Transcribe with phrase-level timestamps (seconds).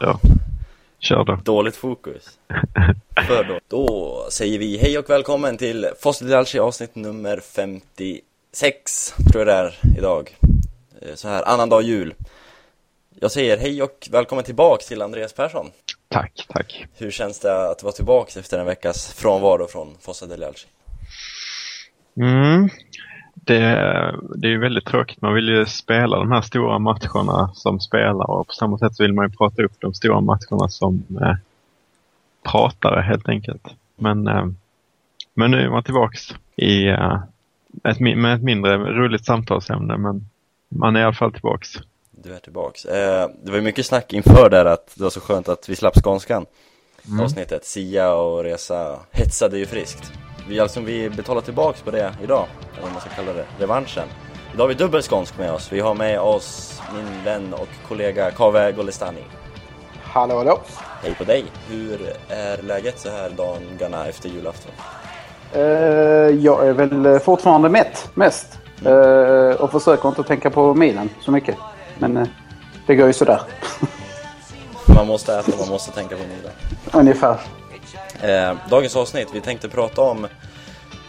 [0.00, 0.16] Kör.
[0.98, 1.36] Kör då.
[1.44, 2.38] Dåligt fokus.
[3.26, 3.58] För då.
[3.68, 9.98] Då säger vi hej och välkommen till Fossil avsnitt nummer 56, tror jag det är
[9.98, 10.36] idag.
[11.02, 12.14] Eh, så här, annan dag jul.
[13.20, 15.70] Jag säger hej och välkommen tillbaks till Andreas Persson.
[16.08, 16.86] Tack, tack.
[16.96, 20.66] Hur känns det att vara tillbaks efter en veckas frånvaro från Fossa del Alci?
[22.16, 22.68] Mm,
[23.50, 25.22] det, det är ju väldigt tråkigt.
[25.22, 29.12] Man vill ju spela de här stora matcherna som spelar och på samma sätt vill
[29.12, 31.34] man ju prata upp de stora matcherna som eh,
[32.50, 33.62] pratare helt enkelt.
[33.96, 34.46] Men, eh,
[35.34, 37.18] men nu är man tillbaks i, eh,
[37.84, 40.28] ett, med ett mindre roligt samtalsämne men
[40.68, 41.68] man är i alla fall tillbaks.
[42.10, 42.84] Du är tillbaks.
[42.84, 45.76] Eh, det var ju mycket snack inför där att det var så skönt att vi
[45.76, 46.46] slapp skånskan.
[47.08, 47.20] Mm.
[47.20, 50.12] Avsnittet Sia och Resa hetsade ju friskt.
[50.50, 54.08] Vi, alltså, vi betalar tillbaks på det idag, eller vad man ska kalla det, revanschen.
[54.54, 55.72] Idag har vi dubbel skånsk med oss.
[55.72, 59.24] Vi har med oss min vän och kollega Kave Golestani.
[60.02, 60.60] Hallå, hallå!
[61.02, 61.44] Hej på dig!
[61.68, 64.72] Hur är läget så här dagarna efter julafton?
[65.56, 65.62] Uh,
[66.44, 68.58] jag är väl fortfarande mätt, mest.
[68.80, 68.92] Mm.
[68.92, 71.56] Uh, och försöker inte tänka på milen så mycket.
[71.98, 72.26] Men uh,
[72.86, 73.40] det går ju sådär.
[74.96, 76.52] man måste äta, man måste tänka på milen.
[76.92, 77.36] Ungefär.
[78.70, 80.26] Dagens avsnitt, vi tänkte prata om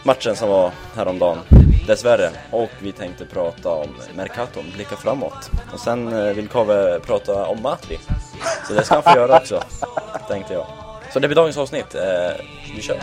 [0.02, 1.38] matchen som var häromdagen,
[1.86, 2.30] dessvärre.
[2.50, 5.50] Och vi tänkte prata om Mercaton, blicka framåt.
[5.72, 7.98] Och sen eh, vill Kave prata om Matri.
[8.68, 9.62] Så det ska han få göra också,
[10.28, 10.66] tänkte jag.
[11.12, 11.94] Så det blir dagens avsnitt.
[11.94, 12.44] Eh,
[12.76, 12.98] vi kör!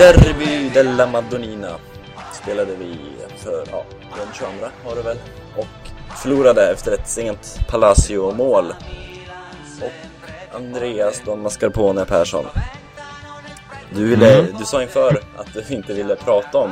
[0.00, 1.68] Derby della Madonnina
[2.32, 2.96] spelade vi
[3.36, 3.84] för, ja,
[4.16, 5.16] den 22 var det väl
[5.56, 5.90] Och
[6.22, 8.64] förlorade efter ett sent Palacio-mål.
[9.82, 12.44] Och Andreas Don Mascarpone Persson.
[13.94, 14.52] Du, ville, mm.
[14.58, 16.70] du sa inför att du inte ville prata om,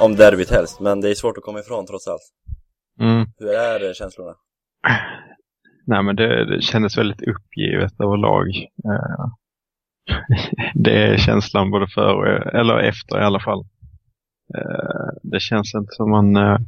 [0.00, 2.22] om derbyt helst, men det är svårt att komma ifrån trots allt.
[3.00, 3.26] Mm.
[3.38, 4.34] Hur är känslorna?
[5.86, 8.46] Nej men det, det kändes väldigt uppgivet överlag.
[8.88, 9.26] Uh,
[10.74, 13.60] det är känslan både före, e- eller efter i alla fall.
[14.54, 16.58] Eh, det känns inte som man eh,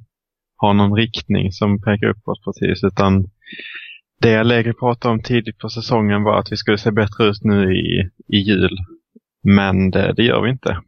[0.57, 3.31] har någon riktning som pekar uppåt precis utan
[4.21, 7.75] det Allegri pratade om tidigt på säsongen var att vi skulle se bättre ut nu
[7.75, 8.77] i, i jul.
[9.43, 10.81] Men det, det gör vi inte.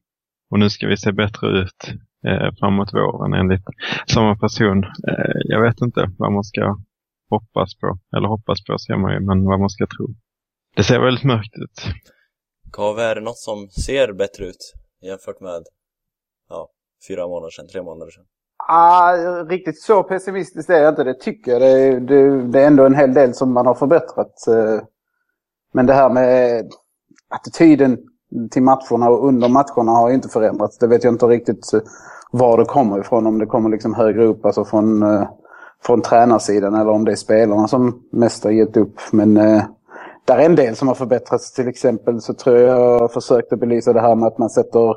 [0.51, 1.95] Och nu ska vi se bättre ut
[2.27, 3.65] eh, framåt våren enligt
[4.07, 4.85] samma person.
[4.85, 6.77] Eh, jag vet inte vad man ska
[7.31, 7.99] hoppas på.
[8.17, 10.15] Eller hoppas på ser man ju, men vad man ska tro.
[10.77, 11.95] Det ser väldigt mörkt ut.
[12.73, 15.63] Kave, är det något som ser bättre ut jämfört med
[16.49, 16.69] ja,
[17.09, 18.25] fyra månader sedan, tre månader sedan?
[18.69, 19.15] Ah,
[19.45, 21.05] riktigt så pessimistiskt är jag inte.
[21.05, 21.61] Det tycker jag.
[21.61, 24.47] Det, det, det, är ändå en hel del som man har förbättrat.
[24.49, 24.85] Eh.
[25.73, 26.67] Men det här med eh,
[27.29, 27.99] attityden
[28.51, 30.79] till matcherna och under matcherna har ju inte förändrats.
[30.79, 31.81] Det vet jag inte riktigt eh,
[32.31, 33.27] var det kommer ifrån.
[33.27, 35.05] Om det kommer liksom högre upp, alltså från,
[35.83, 38.95] från tränarsidan eller om det är spelarna som mest har gett upp.
[39.13, 39.37] Men
[40.25, 41.53] där är en del som har förbättrats.
[41.53, 44.95] Till exempel så tror jag jag försökte belysa det här med att man sätter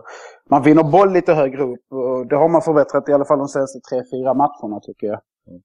[0.49, 1.91] man vinner boll lite högre upp.
[1.91, 5.19] Och det har man förbättrat i alla fall de senaste tre, fyra matcherna tycker jag.
[5.47, 5.61] Mm.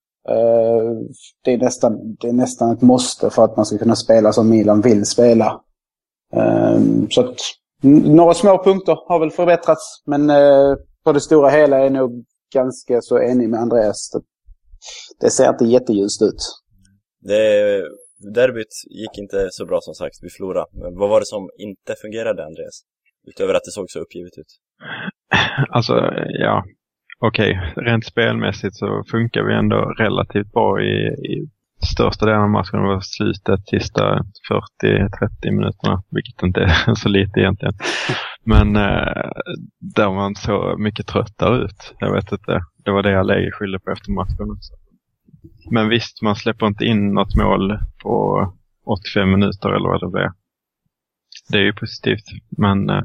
[1.44, 4.50] Det, är nästan, det är nästan ett måste för att man ska kunna spela som
[4.50, 5.60] Milan vill spela.
[7.10, 7.36] Så att
[7.82, 10.02] några små punkter har väl förbättrats.
[10.06, 12.24] Men eh, på det stora hela är jag nog
[12.54, 14.10] ganska så enig med Andreas.
[15.20, 16.40] Det ser inte jätteljust ut.
[17.20, 17.82] Det,
[18.18, 20.66] derbyt gick inte så bra som sagt, vi förlorade.
[20.72, 22.76] Men vad var det som inte fungerade, Andreas?
[23.30, 24.52] Utöver att det såg så uppgivet ut.
[25.70, 25.94] Alltså,
[26.28, 26.64] ja.
[27.20, 27.84] Okej, okay.
[27.84, 30.96] rent spelmässigt så funkar vi ändå relativt bra i,
[31.32, 31.48] i
[31.94, 32.80] största delen av matchen.
[32.80, 34.02] Det var slutet, sista
[34.82, 37.74] 40-30 minuterna, vilket inte är så lite egentligen.
[38.44, 39.30] Men eh,
[39.96, 41.94] där man så mycket tröttare ut.
[41.98, 44.72] Jag vet inte, det var det jag lägger skyllde på efter matchen också.
[45.70, 48.46] Men visst, man släpper inte in något mål på
[48.84, 50.32] 85 minuter eller vad det blir.
[51.48, 52.24] Det är ju positivt,
[52.58, 53.02] men eh,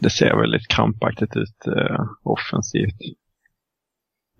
[0.00, 3.00] det ser väldigt krampaktigt ut eh, offensivt.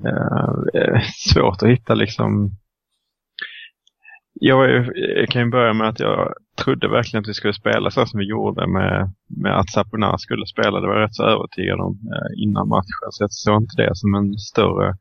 [0.05, 2.57] Eh, eh svårt att hitta liksom
[4.35, 6.35] jag, jag kan ju börja med att jag
[6.65, 10.47] trodde verkligen att vi skulle spela så som vi gjorde med, med att Saponar skulle
[10.47, 10.81] spela.
[10.81, 13.09] Det var jag rätt så övertygad om eh, innan matchen.
[13.11, 14.97] Så jag såg inte det som en större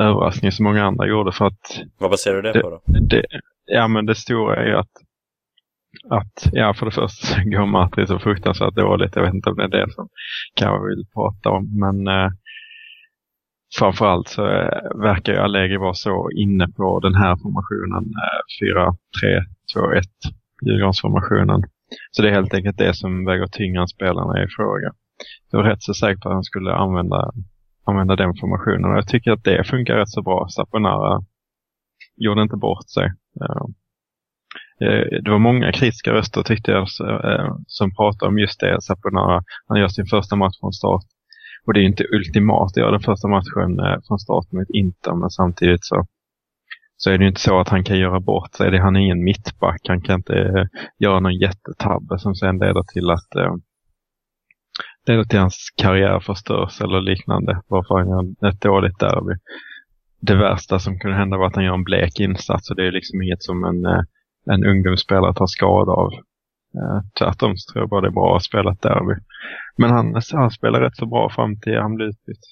[0.00, 2.80] överraskning som många andra gjorde för att Vad baserar du det, det på då?
[3.00, 3.24] det,
[3.66, 4.90] ja, men det stora är ju att,
[6.10, 9.16] att ja, för det första så går Martin så fruktansvärt dåligt.
[9.16, 10.08] Jag vet inte om det är det som
[10.54, 12.30] kanske vill prata om, men eh,
[13.78, 18.40] framförallt så eh, verkar ju Allegri vara så inne på den här formationen, eh,
[19.76, 20.02] 4-3-2-1,
[20.66, 21.62] Djurgårdsformationen.
[22.10, 24.92] Så det är helt enkelt det som väger tyngre än spelarna i fråga.
[25.50, 27.32] Jag är rätt så säker på att han skulle använda,
[27.88, 30.48] använda den formationen och jag tycker att det funkar rätt så bra.
[30.48, 31.22] Saponara
[32.16, 33.12] gjorde inte bort sig.
[33.40, 33.64] Eh,
[34.88, 38.82] eh, det var många kritiska röster tyckte jag eh, som pratade om just det.
[38.82, 41.04] Saponara, han gör sin första match från start.
[41.66, 45.30] Och det är inte ultimat att göra den första matchen från start mot Inter, men
[45.30, 46.06] samtidigt så,
[46.96, 48.78] så är det ju inte så att han kan göra bort sig.
[48.78, 49.80] Han är ingen mittback.
[49.88, 50.68] Han kan inte
[50.98, 53.54] göra någon jättetabbe som sen leder till att eh,
[55.06, 57.62] leder till hans karriär förstörs eller liknande.
[57.68, 59.34] Varför han gör ett dåligt derby.
[60.20, 62.92] Det värsta som kunde hända var att han gör en blek insats och det är
[62.92, 64.02] liksom inget som en, eh,
[64.50, 66.12] en ungdomsspelare tar skada av.
[66.74, 69.14] Eh, tvärtom så tror jag bara det är bra att spela ett derby.
[69.76, 72.44] Men han, han spelar rätt så bra fram till han blir utbytt.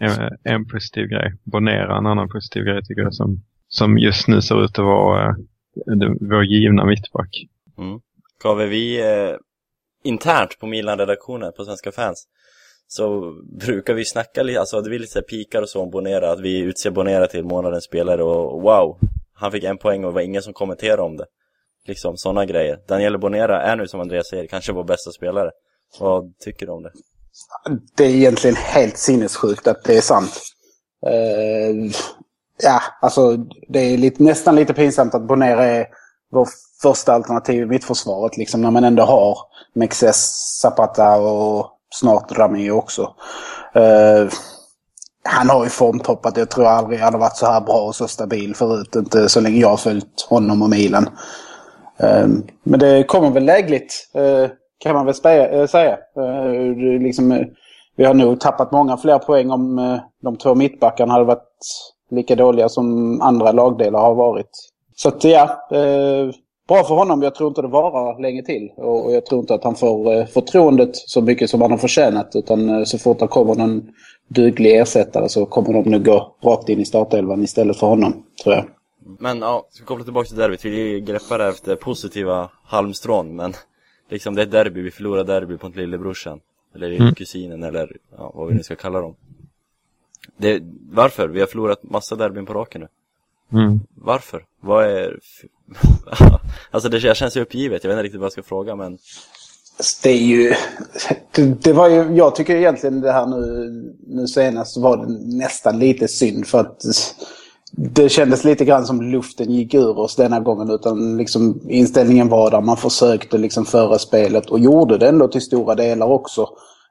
[0.00, 1.32] En, en positiv grej.
[1.44, 5.28] Bonera en annan positiv grej tycker jag som, som just nu ser ut att vara
[5.28, 7.46] eh, vår givna mittback.
[7.78, 8.00] Mm.
[8.42, 9.36] Kave, vi eh,
[10.04, 12.26] internt på Milan-redaktionen på Svenska fans
[12.86, 16.32] så brukar vi snacka alltså, lite, alltså det blir lite pikar och så om Bonera,
[16.32, 18.98] att vi utser Bonera till månadens spelare och wow,
[19.34, 21.26] han fick en poäng och det var ingen som kommenterade om det.
[21.86, 22.78] Liksom sådana grejer.
[22.88, 25.50] Daniel Bonera är nu som Andreas säger kanske vår bästa spelare.
[26.00, 26.92] Vad tycker du om det?
[27.96, 30.42] Det är egentligen helt sinnessjukt att det är sant.
[31.06, 31.90] Uh,
[32.62, 33.36] ja, alltså
[33.68, 35.86] det är lite, nästan lite pinsamt att Bonera är
[36.32, 36.48] vår
[36.82, 38.36] första alternativ i mittförsvaret.
[38.36, 39.38] Liksom, när man ändå har
[39.74, 40.16] Mexes,
[40.60, 43.02] Zapata och snart Rami också.
[43.76, 44.30] Uh,
[45.28, 46.36] han har ju formtoppat.
[46.36, 48.96] Jag tror aldrig han har varit så här bra och så stabil förut.
[48.96, 51.08] Inte så länge jag har följt honom och Milan.
[51.98, 52.26] Eh,
[52.62, 54.10] men det kommer väl lägligt.
[54.14, 55.14] Eh, kan man väl
[55.68, 55.98] säga.
[57.00, 57.46] Liksom,
[57.96, 61.48] vi har nog tappat många fler poäng om de två mittbackarna hade varit
[62.10, 64.50] lika dåliga som andra lagdelar har varit.
[64.96, 65.68] Så att ja,
[66.68, 67.22] bra för honom.
[67.22, 68.70] Jag tror inte det varar länge till.
[68.76, 72.36] Och, jag tror inte att han får eh, förtroendet så mycket som han har förtjänat.
[72.36, 73.90] Utan eh, så fort det kommer någon
[74.28, 78.54] duglig ersättare så kommer de nog gå rakt in i startelvan istället för honom, tror
[78.54, 78.64] jag.
[79.18, 80.64] Men ja, ska vi koppla tillbaka till derbyt.
[80.64, 83.52] Vi greppar efter positiva halmstrån, men
[84.10, 86.40] liksom det är ett derby, vi förlorar derby på lillebrorsan.
[86.74, 87.14] Eller Mm.
[87.14, 89.14] kusinen, eller ja, vad vi nu ska kalla dem.
[90.36, 91.28] Det, varför?
[91.28, 92.88] Vi har förlorat massa derbyn på raken nu.
[93.54, 93.80] Mm.
[93.96, 94.44] Varför?
[94.60, 95.18] Vad är...
[96.70, 98.98] alltså det känns ju uppgivet, jag vet inte riktigt vad jag ska fråga men
[100.02, 100.54] Det är ju...
[101.30, 102.16] Det, det var ju...
[102.16, 103.70] Jag tycker egentligen det här nu,
[104.06, 106.84] nu senast var det nästan lite synd för att
[107.76, 110.70] det kändes lite grann som luften gick ur oss denna gången.
[110.70, 112.60] Utan liksom inställningen var där.
[112.60, 116.48] Man försökte liksom föra spelet och gjorde det ändå till stora delar också.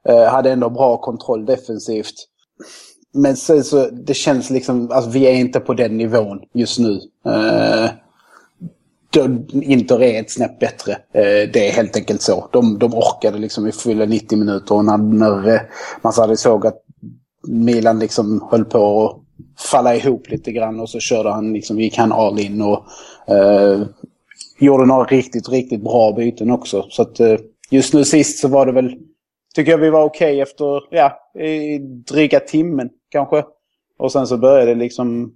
[0.09, 2.15] Eh, hade ändå bra kontroll defensivt.
[3.13, 6.99] Men sen så, det känns liksom, alltså vi är inte på den nivån just nu.
[7.25, 7.89] Eh,
[9.51, 10.91] Inter är ett snäpp bättre.
[10.91, 12.49] Eh, Det är helt enkelt så.
[12.51, 15.61] De, de orkade liksom i fulla 90 minuter och när, när eh,
[16.01, 16.83] man hade såg att
[17.47, 19.19] Milan liksom höll på att
[19.71, 22.85] falla ihop lite grann och så körde han liksom, gick han all in och
[23.27, 23.81] eh,
[24.59, 26.85] gjorde några riktigt, riktigt bra byten också.
[26.89, 27.35] Så att eh,
[27.69, 28.95] just nu sist så var det väl,
[29.55, 33.43] tycker jag vi var okej efter, ja, i dryga timmen kanske.
[33.97, 35.33] Och sen så började det liksom,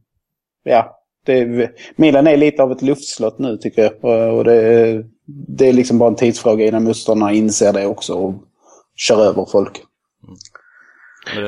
[0.64, 0.94] ja,
[1.26, 3.92] det, Milan är lite av ett luftslott nu tycker jag.
[4.02, 8.34] Och, och det, det är liksom bara en tidsfråga innan motståndarna inser det också och
[8.96, 9.78] kör över folk.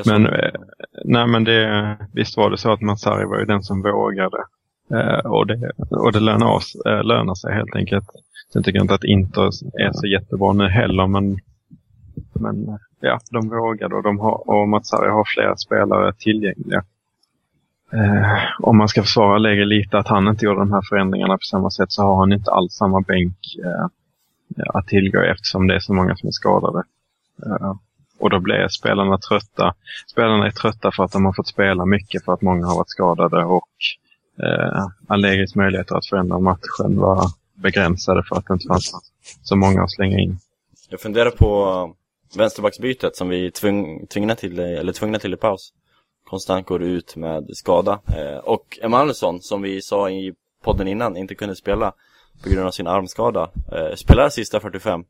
[0.04, 0.50] Så- Men, eh,
[1.04, 4.38] nej, men det, visst var det så att Massari var ju den som vågade.
[4.94, 8.04] Eh, och det, och det lönar, oss, eh, lönar sig helt enkelt.
[8.52, 9.46] Sen tycker jag inte att Inter
[9.80, 11.38] är så jättebra nu heller, men,
[12.32, 16.82] men ja, de vågade och, de har, och Matsari har flera spelare tillgängliga.
[17.92, 21.42] Eh, om man ska försvara lägre lite att han inte gjorde de här förändringarna på
[21.42, 23.86] samma sätt så har han inte alls samma bänk eh,
[24.74, 26.82] att tillgå eftersom det är så många som är skadade.
[27.46, 27.74] Eh,
[28.18, 29.74] och då blir spelarna trötta.
[30.06, 32.90] Spelarna är trötta för att de har fått spela mycket för att många har varit
[32.90, 33.68] skadade och
[34.42, 37.24] eh, Allegris möjligheter att förändra matchen var
[37.54, 39.12] begränsade för att det inte fanns
[39.42, 40.38] så många att slänga in.
[40.88, 41.94] Jag funderar på
[42.36, 45.72] vänsterbacksbytet som vi tvung, tvingna till, eller tvungna till i paus.
[46.24, 48.00] Konstant går ut med skada.
[48.16, 51.92] Eh, och Emanuelsson, som vi sa i podden innan, inte kunde spela
[52.42, 53.50] på grund av sin armskada.
[53.72, 55.04] Eh, spelar sista 45.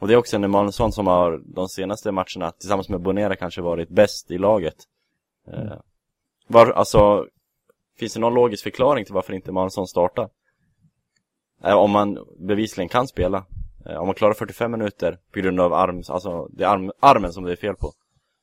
[0.00, 3.60] Och det är också en Emanuelsson som har de senaste matcherna, tillsammans med Bonera, kanske
[3.60, 4.76] varit bäst i laget.
[5.52, 5.78] Eh,
[6.46, 7.26] Var, alltså,
[7.98, 10.28] finns det någon logisk förklaring till varför inte Emanuelsson startar?
[11.64, 13.44] Eh, om man bevisligen kan spela.
[13.86, 17.32] Eh, om man klarar 45 minuter på grund av arm, alltså det är arm, armen
[17.32, 17.92] som det är fel på.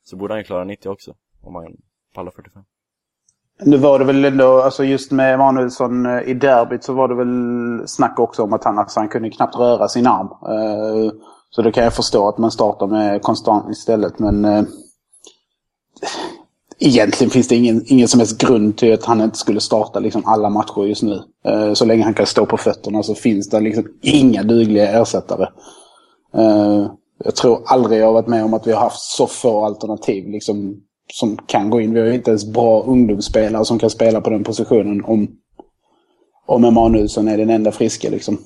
[0.05, 1.13] Så borde han ju klara 90 också.
[1.41, 1.65] Om man
[2.15, 2.63] pallar 45.
[3.61, 7.15] Nu var det väl ändå, alltså just med Emanuelsson eh, i derbyt så var det
[7.15, 10.27] väl snack också om att han, alltså, han kunde knappt röra sin arm.
[10.27, 11.11] Eh,
[11.49, 14.19] så då kan jag förstå att man startar med konstant istället.
[14.19, 14.45] Men
[16.79, 20.25] egentligen finns det ingen, ingen som helst grund till att han inte skulle starta liksom
[20.25, 21.21] alla matcher just nu.
[21.45, 25.47] Eh, så länge han kan stå på fötterna så finns det liksom inga dugliga ersättare.
[26.33, 26.91] Eh,
[27.23, 30.29] jag tror aldrig jag har varit med om att vi har haft så få alternativ
[30.29, 30.81] liksom,
[31.13, 31.93] som kan gå in.
[31.93, 35.27] Vi har inte ens bra ungdomsspelare som kan spela på den positionen om,
[36.45, 38.09] om Emanuelsson är den enda friska.
[38.09, 38.37] Liksom.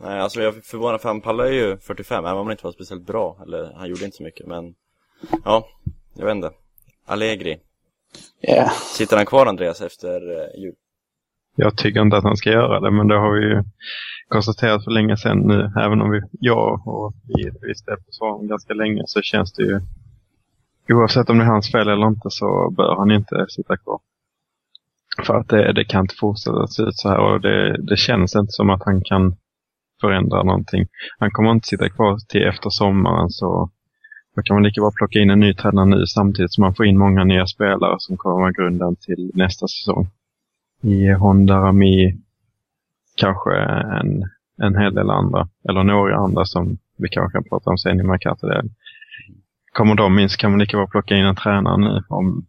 [0.00, 2.72] Nej, alltså jag är förvånad för han pallar ju 45, även om han inte var
[2.72, 3.38] speciellt bra.
[3.42, 4.74] Eller han gjorde inte så mycket, men
[5.44, 5.66] ja,
[6.18, 6.50] jag vet inte.
[7.06, 7.58] Allegri.
[8.48, 8.70] Yeah.
[8.70, 10.74] Sitter han kvar Andreas efter eh, jul?
[11.56, 13.62] Jag tycker inte att han ska göra det, men det har vi ju
[14.28, 15.72] konstaterat för länge sedan nu.
[15.80, 19.62] Även om vi, jag och vi visste det på honom ganska länge så känns det
[19.62, 19.80] ju
[20.90, 24.00] oavsett om det är hans fel eller inte så bör han inte sitta kvar.
[25.26, 27.96] För att det, det kan inte fortsätta att se ut så här och det, det
[27.96, 29.36] känns inte som att han kan
[30.00, 30.86] förändra någonting.
[31.18, 33.70] Han kommer inte sitta kvar till efter sommaren så
[34.36, 36.86] då kan man lika bra plocka in en ny tränare nu samtidigt som man får
[36.86, 40.08] in många nya spelare som kommer vara grunden till nästa säsong.
[40.82, 42.16] I Honda, Rami,
[43.16, 43.56] kanske
[44.00, 44.24] en,
[44.62, 48.02] en hel del andra, eller några andra som vi kanske kan prata om sen i
[48.02, 48.48] Mercato.
[49.72, 52.46] Kommer de in så kan man lika bra plocka in en tränare nu om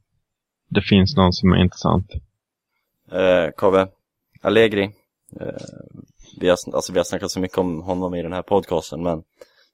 [0.69, 2.11] det finns någon som är intressant.
[3.11, 3.87] Eh, Kave,
[4.41, 4.83] Allegri.
[5.41, 5.47] Eh,
[6.39, 9.23] vi, har, alltså, vi har snackat så mycket om honom i den här podcasten, men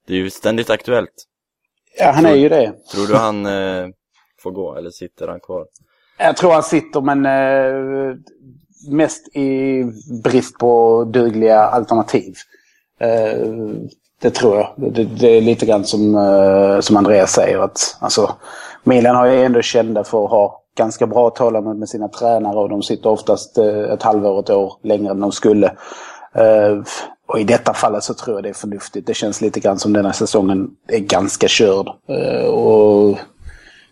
[0.08, 1.28] det är ju ständigt aktuellt.
[1.98, 2.74] Ja, han är ju det.
[2.92, 3.88] Tror du han eh,
[4.40, 5.66] får gå, eller sitter han kvar?
[6.18, 8.18] Jag tror han sitter, men eh,
[8.90, 9.84] mest i
[10.24, 12.36] brist på dugliga alternativ.
[13.00, 13.48] Eh,
[14.22, 14.74] det tror jag.
[14.76, 17.60] Det, det, är lite grann som, eh, som Andreas säger.
[17.60, 18.36] att alltså,
[18.84, 22.70] Milan har ju ändå kända för att ha ganska bra tålamod med sina tränare och
[22.70, 25.74] de sitter oftast eh, ett halvår, ett år längre än de skulle.
[27.28, 29.08] Och i detta fallet så tror jag det är förnuftigt.
[29.08, 31.88] Det känns lite grann som denna säsongen är ganska körd.
[32.08, 33.18] Eh, och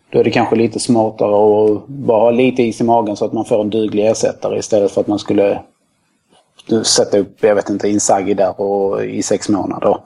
[0.09, 1.35] då är det kanske lite smartare
[1.75, 4.91] att bara ha lite is i magen så att man får en duglig ersättare istället
[4.91, 5.61] för att man skulle
[6.83, 9.97] sätta upp, jag vet inte, Inzaghi där och, i sex månader.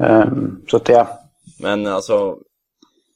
[0.00, 0.60] Mm.
[0.70, 1.08] Så att ja.
[1.60, 2.36] Men alltså,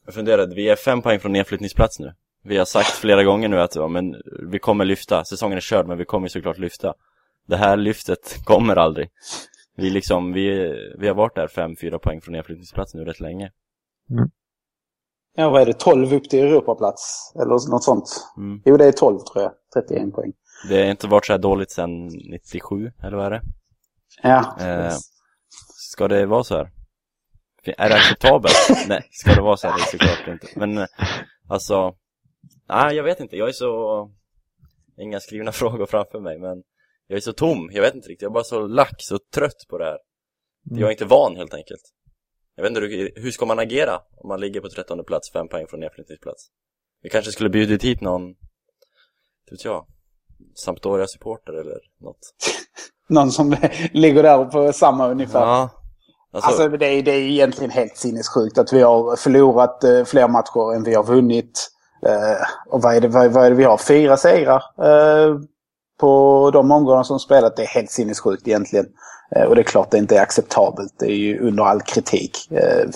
[0.06, 2.12] jag funderade, vi är fem poäng från nedflyttningsplats nu.
[2.44, 4.14] Vi har sagt flera gånger nu att ja, men
[4.50, 6.94] vi kommer lyfta, säsongen är körd men vi kommer såklart lyfta.
[7.46, 9.08] Det här lyftet kommer aldrig.
[9.76, 13.50] Vi liksom, vi, vi har varit där fem, fyra poäng från nedflyttningsplats nu rätt länge.
[14.11, 14.30] Mm.
[15.34, 15.72] Ja, vad är det?
[15.72, 17.32] 12 upp till Europaplats?
[17.34, 18.04] Eller något sånt?
[18.37, 18.62] Mm.
[18.64, 19.52] Jo, det är 12 tror jag.
[19.75, 20.32] 31 poäng.
[20.68, 23.42] Det har inte varit så här dåligt sedan 97, eller vad är det?
[24.22, 24.56] Ja.
[24.61, 24.92] Eh,
[25.92, 26.70] ska det vara så här?
[27.64, 28.54] Är det acceptabelt?
[28.88, 29.76] nej, ska det vara så här?
[29.76, 30.58] Det är såklart inte.
[30.58, 30.87] Men
[31.49, 31.94] alltså,
[32.68, 33.37] nej jag vet inte.
[33.37, 34.11] Jag är så,
[34.96, 36.62] inga skrivna frågor framför mig, men
[37.12, 37.71] jag är så tom.
[37.73, 38.23] Jag vet inte riktigt.
[38.23, 39.99] Jag är bara så lack, så trött på det här.
[40.71, 40.81] Mm.
[40.81, 41.81] Jag är inte van helt enkelt.
[42.57, 45.66] Jag vet inte, hur ska man agera om man ligger på trettonde plats, fem poäng
[45.71, 46.47] från nedflyttningsplats?
[47.02, 48.28] Vi kanske skulle bjudit hit någon,
[49.50, 49.87] vet jag,
[50.54, 52.19] Sampdoria-supporter eller något.
[53.09, 53.57] någon som
[53.92, 55.40] ligger där på samma ungefär.
[55.40, 55.71] Ja.
[56.33, 60.28] Alltså, alltså det, är, det är egentligen helt sinnessjukt att vi har förlorat eh, fler
[60.28, 61.69] matcher än vi har vunnit.
[62.07, 63.78] Eh, och vad är, det, vad, vad är det vi har?
[63.78, 65.37] Fyra segrar eh,
[66.02, 67.56] på de omgångarna som spelat.
[67.56, 68.87] Det är helt sinnessjukt egentligen.
[69.37, 70.94] Eh, och det är klart det inte är acceptabelt.
[70.99, 72.50] Det är ju under all kritik.
[72.50, 72.88] Eh,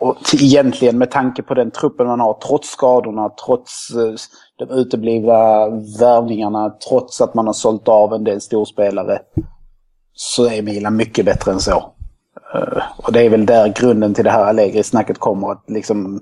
[0.00, 4.14] och egentligen med tanke på den truppen man har, trots skadorna, trots eh,
[4.58, 5.68] de uteblivna
[6.00, 9.18] värvningarna, trots att man har sålt av en del storspelare,
[10.12, 11.90] så är Milan mycket bättre än så.
[12.96, 15.52] Och det är väl där grunden till det här Allegri-snacket kommer.
[15.52, 16.20] Att liksom,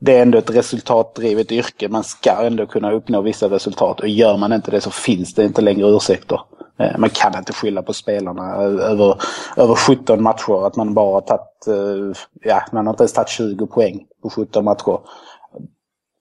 [0.00, 1.88] det är ändå ett resultatdrivet yrke.
[1.88, 5.44] Man ska ändå kunna uppnå vissa resultat och gör man inte det så finns det
[5.44, 6.40] inte längre ursäkter.
[6.78, 9.22] Eh, man kan inte skylla på spelarna över,
[9.56, 10.66] över 17 matcher.
[10.66, 14.30] Att man bara har tagit, eh, ja, man har inte ens tagit 20 poäng på
[14.30, 15.00] 17 matcher.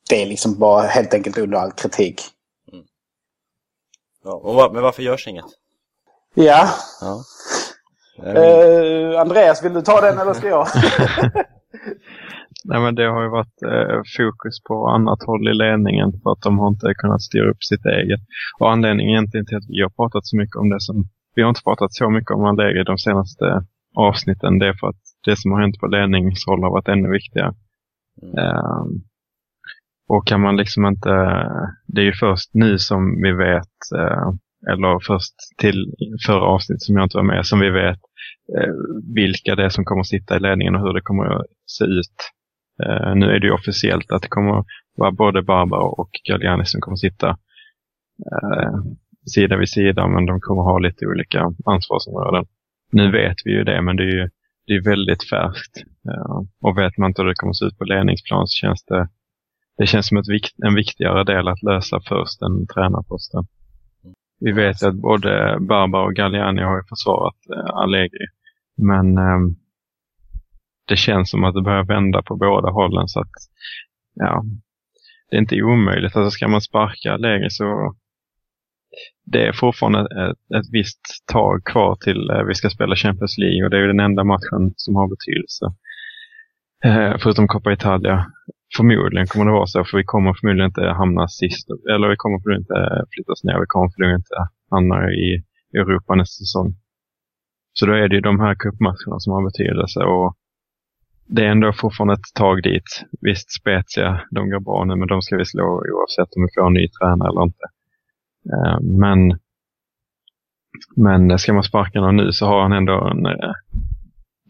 [0.10, 2.22] Det är liksom bara helt enkelt under all kritik.
[2.72, 2.86] Mm.
[4.24, 5.46] Ja, men varför görs inget?
[6.34, 6.70] Ja.
[7.02, 7.24] ja.
[8.24, 10.68] Uh, Andreas, vill du ta den eller ska jag?
[12.66, 16.42] Nej, men det har ju varit eh, fokus på annat håll i ledningen för att
[16.42, 18.20] de har inte kunnat styra upp sitt eget.
[18.60, 20.96] Och anledningen egentligen till att vi har pratat så mycket om det som...
[21.36, 23.46] Vi har inte pratat så mycket om Allegri de senaste
[23.96, 24.60] avsnitten.
[24.60, 27.54] Det är för att det som har hänt på ledningshåll har varit ännu viktigare.
[28.24, 28.38] Mm.
[28.46, 28.84] Eh,
[30.08, 31.10] Och kan man liksom inte,
[31.88, 34.30] det är ju först nu som vi vet, eh,
[34.72, 35.94] eller först till
[36.26, 38.00] förra avsnittet som jag inte var med, som vi vet
[38.58, 38.74] eh,
[39.16, 41.86] vilka det är som kommer att sitta i ledningen och hur det kommer att se
[41.86, 42.18] ut.
[42.86, 46.82] Eh, nu är det ju officiellt att det kommer vara både Barbara och Galliani som
[46.82, 47.38] kommer sitta
[49.30, 52.46] sitta sida vid sida, men de kommer ha lite olika ansvarsområden.
[52.92, 54.30] Nu vet vi ju det, men det är ju
[54.68, 55.78] det är väldigt färskt.
[56.10, 59.08] Eh, och vet man inte hur det kommer se ut på ledningsplan så känns det
[59.78, 60.26] det känns som ett,
[60.66, 63.44] en viktigare del att lösa först än tränarposten.
[64.40, 68.26] Vi vet att både Barbara och Galliani har försvarat eh, Allegri.
[68.78, 69.40] Men eh,
[70.90, 73.36] det känns som att det börjar vända på båda hållen så att
[74.14, 74.44] ja,
[75.30, 76.16] det är inte omöjligt.
[76.16, 77.96] Alltså ska man sparka Allegri så
[79.26, 83.64] det är fortfarande ett, ett visst tag kvar till eh, vi ska spela Champions League
[83.64, 85.66] och det är ju den enda matchen som har betydelse.
[86.86, 88.26] Eh, förutom Coppa Italia
[88.78, 91.68] Förmodligen kommer det vara så, för vi kommer förmodligen inte hamna sist.
[91.94, 93.60] Eller vi kommer förmodligen inte eh, flyttas ner.
[93.60, 94.38] Vi kommer förmodligen inte
[94.76, 95.44] hamna i
[95.80, 96.70] Europa nästa säsong.
[97.74, 100.00] Så då är det ju de här cupmatcherna som har betydelse.
[100.00, 100.28] Och
[101.30, 102.90] det är ändå fortfarande ett tag dit.
[103.22, 106.68] Visst, Spezia, de går bra nu, men de ska vi slå oavsett om vi får
[106.68, 107.66] en ny tränare eller inte.
[108.54, 109.40] Eh, men,
[110.96, 113.54] men ska man sparka någon nu så har han ändå en, eh,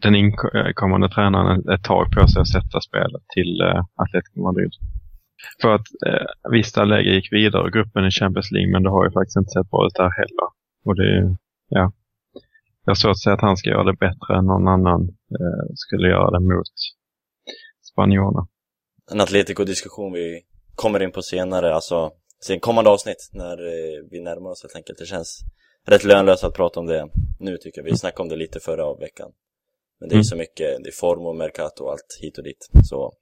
[0.02, 4.72] den inkommande tränaren ett tag på sig att sätta spelet till eh, Atletico Madrid.
[5.62, 9.04] För att eh, visst, läge gick vidare i gruppen i Champions League, men det har
[9.04, 10.48] ju faktiskt inte sett bra ut där heller.
[10.84, 11.36] Och det
[11.68, 11.92] ja.
[12.84, 15.08] Jag har svårt att säga att han ska göra det bättre än någon annan
[15.74, 16.74] skulle göra det mot
[17.92, 18.48] spanjorerna.
[19.12, 20.42] En Atletico-diskussion vi
[20.74, 22.12] kommer in på senare, alltså
[22.46, 24.98] sen kommande avsnitt när eh, vi närmar oss helt enkelt.
[24.98, 25.40] Det känns
[25.86, 27.08] rätt lönlöst att prata om det
[27.38, 27.84] nu tycker jag.
[27.84, 29.32] Vi snackade om det lite förra veckan.
[30.00, 30.24] Men det är ju mm.
[30.24, 32.68] så mycket, det är form och Mercato och allt hit och dit.
[32.84, 33.12] Så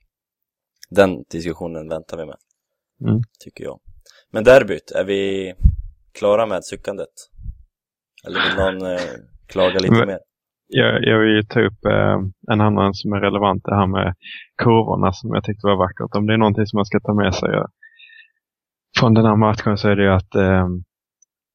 [0.90, 2.36] den diskussionen väntar vi med,
[3.00, 3.22] mm.
[3.38, 3.80] tycker jag.
[4.30, 5.54] Men derbyt, är vi
[6.12, 7.14] klara med suckandet?
[8.26, 9.00] Eller vill någon eh,
[9.46, 10.20] klaga lite mer?
[10.68, 12.18] Jag, jag vill ta upp eh,
[12.52, 14.14] en annan som är relevant, det här med
[14.62, 16.16] kurvorna som jag tyckte var vackert.
[16.16, 17.68] Om det är någonting som man ska ta med sig ja,
[18.98, 20.66] från den här matchen så är det ju att eh,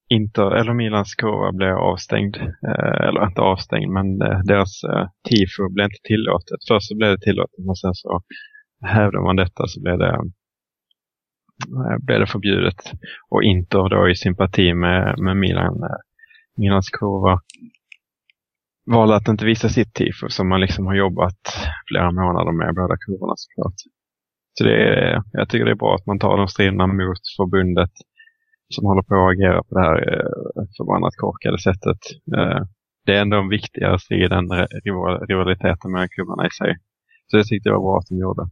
[0.10, 2.36] Inter, eller Milans kurva blev avstängd.
[2.68, 6.60] Eh, eller inte avstängd, men eh, deras eh, tifo blev inte tillåtet.
[6.68, 8.22] Först så blev det tillåtet, men sen så
[8.82, 12.82] hävdade man detta så blev det, eh, blev det förbjudet.
[13.30, 16.00] Och Inter då i sympati med, med Milan, eh,
[16.58, 17.40] Milans kurva
[18.86, 21.42] valde att inte visa sitt tifo som man liksom har jobbat
[21.88, 23.80] flera månader med båda kurvorna såklart.
[24.54, 27.92] Så det är, jag tycker det är bra att man tar de striderna mot förbundet
[28.70, 32.02] som håller på att agera på det här eh, förbannat korkade sättet.
[32.38, 32.62] Eh,
[33.06, 34.48] det är ändå en viktigare strid än
[35.30, 36.72] rivaliteten mellan klubbarna i sig.
[37.28, 38.44] Så det tyckte jag var bra att de gjorde.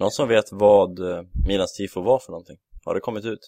[0.00, 2.56] Någon som vet vad eh, Milans tifo var för någonting?
[2.84, 3.44] Har det kommit ut?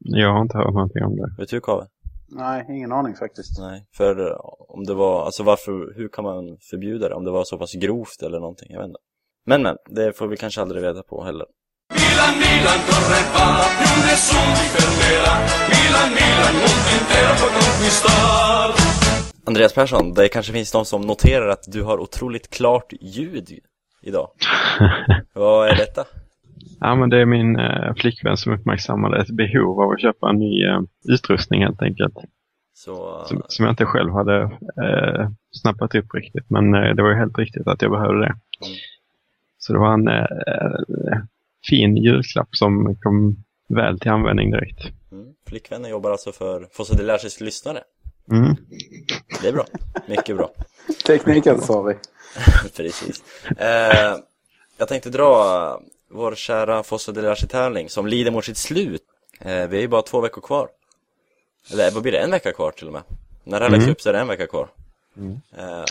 [0.00, 1.28] Jag har inte hört någonting om det.
[1.38, 1.86] Vet du Kave?
[2.30, 3.58] Nej, ingen aning faktiskt.
[3.58, 4.40] Nej, för
[4.76, 7.14] om det var, alltså varför, hur kan man förbjuda det?
[7.14, 9.00] Om det var så pass grovt eller någonting, jag vet inte.
[9.46, 11.46] Men men, det får vi kanske aldrig reda på heller.
[11.94, 13.46] Milan, Milan, corre va,
[13.78, 15.34] più nessuno ti fermerà.
[15.72, 18.68] Milan, Milan, mondo intero può conquistar.
[19.44, 23.58] Andreas Persson, det kanske finns de som noterar att du har otroligt klart ljud
[24.02, 24.30] idag.
[25.34, 26.06] Vad är detta?
[26.80, 30.38] Ja, men det är min eh, flickvän som uppmärksammade ett behov av att köpa en
[30.38, 32.14] ny eh, utrustning helt enkelt.
[32.74, 34.42] Så, som, som, jag inte själv hade
[34.82, 38.26] eh, snappat upp riktigt, men eh, det var ju helt riktigt att jag behövde det.
[38.66, 38.76] Mm.
[39.58, 41.18] Så det var en eh,
[41.68, 44.78] fin julklapp som kom väl till användning direkt.
[45.12, 45.26] Mm.
[45.48, 47.78] Flickvännen jobbar alltså för Fossa de Lärses lyssnare.
[48.30, 48.56] Mm.
[49.42, 49.64] Det är bra,
[50.08, 50.50] mycket bra.
[51.06, 51.96] Teknikansvarig.
[52.76, 53.22] Precis.
[53.58, 54.16] Eh,
[54.78, 55.80] jag tänkte dra
[56.10, 59.02] vår kära Fossa de Lärse tävling som lider mot sitt slut.
[59.40, 60.68] Eh, vi är ju bara två veckor kvar.
[61.72, 62.18] Eller vad blir det?
[62.18, 63.02] En vecka kvar till och med.
[63.44, 63.80] När det här mm.
[63.80, 64.68] läggs upp så är det en vecka kvar.
[65.16, 65.40] Mm.
[65.58, 65.84] Eh,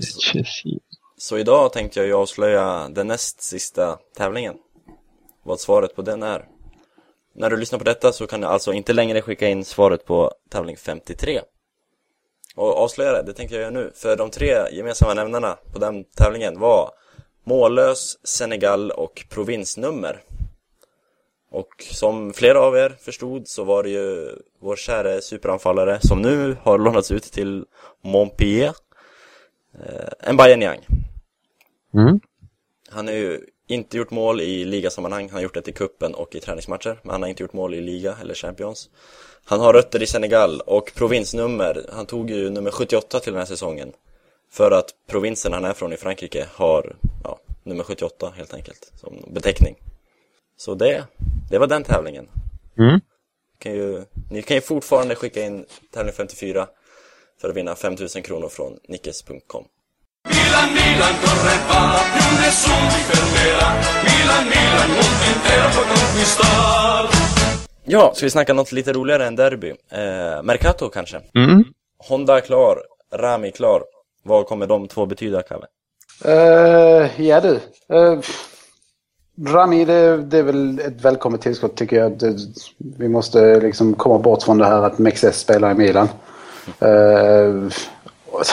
[0.00, 0.42] så,
[1.18, 4.54] så idag tänkte jag ju avslöja den näst sista tävlingen
[5.42, 6.48] vad svaret på den är.
[7.34, 10.32] När du lyssnar på detta så kan du alltså inte längre skicka in svaret på
[10.50, 11.40] tävling 53.
[12.56, 13.92] Och avslöja det, det tänkte jag göra nu.
[13.94, 16.90] För de tre gemensamma nämnarna på den tävlingen var
[17.44, 20.22] mållös, Senegal och provinsnummer.
[21.50, 24.30] Och som flera av er förstod så var det ju
[24.60, 27.64] vår kära superanfallare som nu har lånats ut till
[28.02, 28.74] Montpellier.
[29.74, 30.86] Eh, en Bayern Yang.
[31.94, 32.20] Mm.
[32.90, 36.34] Han är ju inte gjort mål i ligasammanhang, han har gjort det i kuppen och
[36.34, 38.90] i träningsmatcher, men han har inte gjort mål i liga eller Champions.
[39.44, 43.46] Han har rötter i Senegal och provinsnummer, han tog ju nummer 78 till den här
[43.46, 43.92] säsongen.
[44.54, 49.12] För att provinsen han är från i Frankrike har ja, nummer 78 helt enkelt som
[49.30, 49.76] beteckning.
[50.56, 51.04] Så det,
[51.50, 52.28] det var den tävlingen.
[52.78, 53.00] Mm.
[53.58, 56.66] Kan ju, ni kan ju fortfarande skicka in tävling 54
[57.40, 59.64] för att vinna 5000 kronor från nickes.com.
[60.28, 63.68] Milan, Milan corre va, più nessuno ti fermerà.
[64.08, 67.08] Milan, Milan, mondo intero può conquistar.
[67.84, 69.70] Ja, ska vi snacka något lite roligare än derby?
[69.70, 71.20] Eh, Mercato kanske?
[71.34, 71.64] Mm.
[71.98, 72.78] Honda klar,
[73.12, 73.93] Rami klar.
[74.26, 75.66] Vad kommer de två betyda, Kalle?
[76.26, 77.60] Uh, eh, ja du.
[77.94, 78.20] Uh,
[79.46, 82.18] Rami, det, det är väl ett välkommet tillskott tycker jag.
[82.18, 82.36] Det,
[82.78, 86.08] vi måste liksom komma bort från det här att Mexes spelar i Milan.
[86.82, 87.70] Uh,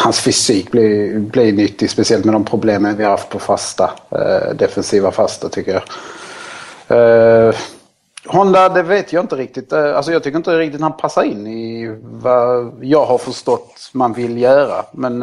[0.04, 3.92] hans fysik blir, blir nyttig, speciellt med de problemen vi har haft på fasta.
[4.16, 5.84] Uh, defensiva fasta tycker jag.
[6.98, 7.56] Uh,
[8.26, 9.74] Honda, det vet jag inte riktigt.
[9.74, 14.38] Alltså jag tycker inte riktigt han passar in i vad jag har förstått man vill
[14.38, 14.86] göra.
[14.92, 15.20] Men,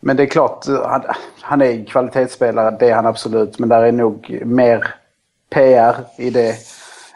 [0.00, 1.02] men det är klart, han,
[1.40, 3.58] han är kvalitetsspelare, det är han absolut.
[3.58, 4.94] Men där är nog mer
[5.50, 6.54] PR i det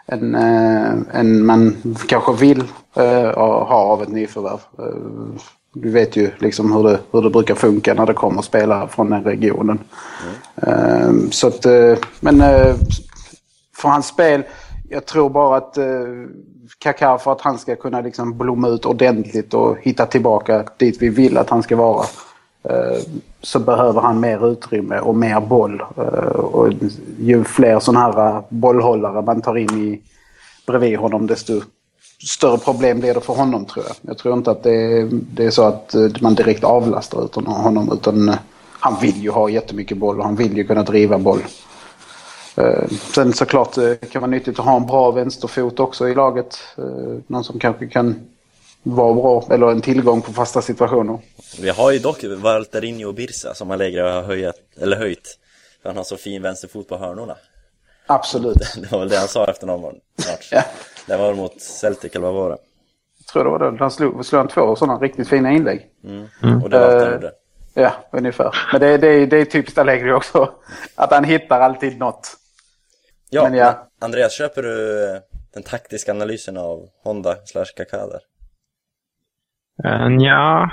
[0.07, 1.77] än, äh, än man
[2.09, 2.65] kanske vill
[2.95, 4.61] ha av ett nyförvärv.
[5.73, 9.11] Du vet ju liksom hur det, hur det brukar funka när det kommer spelare från
[9.11, 9.79] den regionen.
[10.63, 11.31] Mm.
[11.31, 11.67] så att,
[12.21, 12.43] men
[13.81, 14.43] för hans spel,
[14.89, 15.85] jag tror bara att eh,
[16.79, 21.09] Kaká för att han ska kunna liksom blomma ut ordentligt och hitta tillbaka dit vi
[21.09, 22.07] vill att han ska vara
[22.63, 22.99] eh,
[23.43, 25.81] så behöver han mer utrymme och mer boll.
[25.97, 26.73] Eh, och
[27.19, 30.01] ju fler sådana här bollhållare man tar in i,
[30.67, 31.61] bredvid honom desto
[32.27, 33.97] större problem blir det för honom tror jag.
[34.01, 37.93] Jag tror inte att det är, det är så att man direkt avlastar utan honom
[37.93, 38.35] utan
[38.81, 41.41] han vill ju ha jättemycket boll och han vill ju kunna driva boll.
[43.15, 46.59] Sen såklart det kan vara nyttigt att ha en bra vänsterfot också i laget.
[47.27, 48.15] Någon som kanske kan
[48.83, 51.19] vara bra eller en tillgång på fasta situationer.
[51.61, 55.39] Vi har ju dock Valterinho och Birsa som har lägre har höjt, eller höjt.
[55.83, 57.37] För han har så fin vänsterfot på hörnorna.
[58.07, 58.75] Absolut.
[58.81, 60.49] Det var väl det han sa efter någon match.
[60.53, 60.63] ja.
[61.07, 62.59] Det var mot Celtic eller vad var det?
[63.19, 63.79] Jag tror det var det.
[63.79, 65.87] Han slog, slog han två sådana riktigt fina inlägg.
[66.05, 66.29] Mm.
[66.43, 66.63] Mm.
[66.63, 67.33] Och det var han gjorde.
[67.75, 68.57] Ja, ungefär.
[68.73, 70.51] Men det, det, det är typiskt Allegri också.
[70.95, 72.37] Att han hittar alltid något.
[73.31, 73.89] Ja, men ja.
[74.01, 75.21] Andreas, köper du
[75.55, 78.21] den taktiska analysen av Honda slash Kaká där?
[80.25, 80.71] Ja,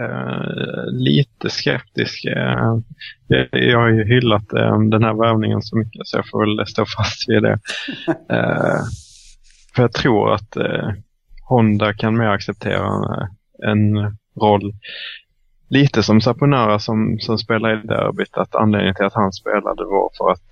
[0.00, 2.24] uh, lite skeptisk.
[2.26, 2.78] Uh,
[3.26, 6.66] jag, jag har ju hyllat uh, den här värvningen så mycket så jag får väl
[6.66, 7.58] stå fast vid det.
[9.74, 10.56] för jag tror att
[11.48, 12.88] Honda kan mer acceptera
[13.62, 13.96] en
[14.40, 14.72] roll
[15.72, 18.36] lite som Saponara som, som spelar i derbyt.
[18.36, 20.48] Att anledningen till att han spelade var för att,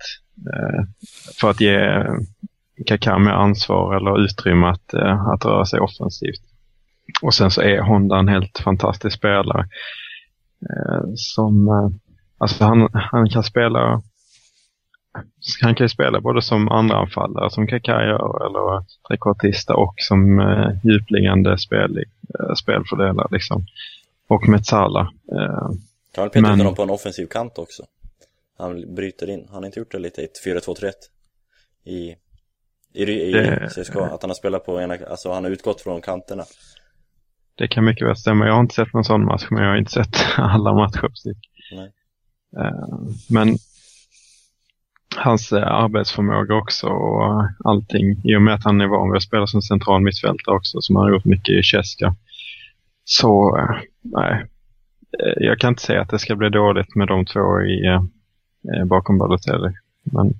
[1.41, 2.05] för att ge
[2.85, 4.93] Kaká mer ansvar eller utrymme att,
[5.33, 6.41] att röra sig offensivt.
[7.21, 9.67] Och sen så är Honda en helt fantastisk spelare.
[10.69, 11.89] Eh, som, eh,
[12.37, 14.01] alltså han, han kan spela
[15.61, 20.39] han kan ju spela både som andra anfallare som Kaká gör eller trekvartista och som
[20.39, 21.97] eh, djupliggande spel,
[22.39, 23.65] eh, spelfördelare liksom.
[24.27, 25.07] Och med Salah.
[25.31, 25.69] Eh,
[26.15, 26.59] kan väl peta men...
[26.59, 27.83] honom på en offensiv kant också.
[28.57, 29.47] Han bryter in.
[29.51, 30.91] Han har inte gjort det lite i ett 4-2-3-1
[31.83, 32.15] i,
[32.93, 33.69] i, i det...
[33.69, 34.05] CSKA.
[34.05, 36.43] Att han har spelat på ena, alltså han har utgått från kanterna.
[37.55, 38.45] Det kan mycket väl stämma.
[38.45, 41.37] Jag har inte sett någon sån match, men jag har inte sett alla matcher precis.
[42.57, 43.57] Uh, men
[45.15, 49.23] hans uh, arbetsförmåga också och allting, i och med att han är van vid att
[49.23, 52.15] spela som central mittfältare också, som han har gjort mycket i Cheska.
[53.03, 53.57] Så,
[54.01, 54.45] nej.
[55.37, 57.99] Jag kan inte säga att det ska bli dåligt med de två i,
[58.87, 59.73] bakom Balotelli.
[60.03, 60.33] Men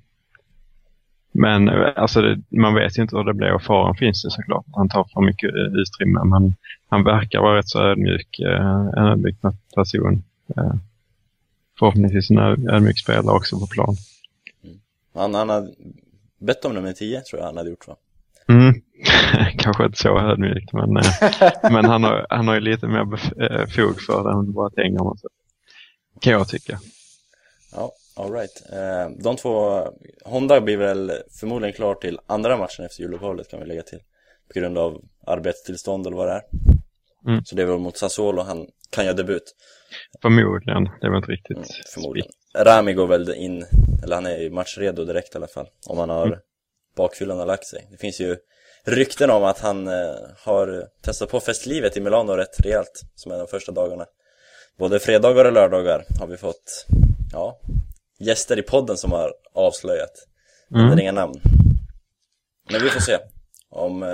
[1.32, 4.66] men alltså det, man vet ju inte hur det blir och faran finns det såklart.
[4.74, 6.56] Han tar för mycket utrymme men
[6.90, 9.36] han verkar vara rätt så ödmjuk, eh, en ödmjuk
[9.76, 10.24] person.
[10.58, 10.74] Eh,
[11.80, 12.38] förhoppningsvis en
[12.70, 13.96] ödmjuk spelare också på plan.
[14.64, 14.80] Mm.
[15.14, 15.70] Han, han har
[16.38, 17.96] bett om nummer 10 tror jag han hade gjort va?
[18.48, 18.82] Mm.
[19.58, 21.04] Kanske inte så ödmjukt men, eh,
[21.72, 23.06] men han, har, han har ju lite mer
[23.68, 25.16] fog för det än bara pengarna.
[25.18, 25.30] Så.
[26.22, 26.80] Kan jag tycka.
[27.76, 28.64] Ja, alright.
[29.24, 29.88] De två,
[30.26, 34.00] Honda blir väl förmodligen klar till andra matchen efter juluppehållet kan vi lägga till.
[34.54, 36.44] På grund av arbetstillstånd eller vad det är.
[37.28, 37.46] Mm.
[37.46, 39.56] Så det är väl mot Sassuolo han kan göra debut.
[40.22, 41.58] Förmodligen, det var inte riktigt.
[41.58, 42.32] Mm, förmodligen.
[42.58, 43.66] Rami går väl in,
[44.04, 45.68] eller han är matchredo direkt i alla fall.
[45.88, 46.40] Om han har mm.
[46.96, 47.88] bakfyllan har lagt sig.
[47.92, 48.38] Det finns ju
[48.86, 53.02] rykten om att han eh, har testat på festlivet i Milano rätt rejält.
[53.16, 54.06] Som är de första dagarna.
[54.78, 56.86] Både fredagar och lördagar har vi fått,
[57.32, 57.60] ja,
[58.22, 60.28] gäster i podden som har avslöjat.
[60.76, 61.00] Mm.
[61.00, 61.42] Inga namn.
[62.72, 63.18] Men vi får se
[63.70, 64.10] om eh,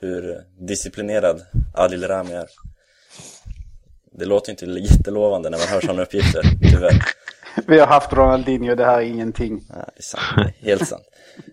[0.00, 1.42] hur disciplinerad
[1.74, 2.46] Adil Rami är.
[4.18, 7.02] Det låter inte jättelovande när man hör sådana uppgifter, tyvärr.
[7.66, 9.60] Vi har haft Ronaldinho, det här är ingenting.
[9.68, 11.04] Ja, det är sant, det är helt sant.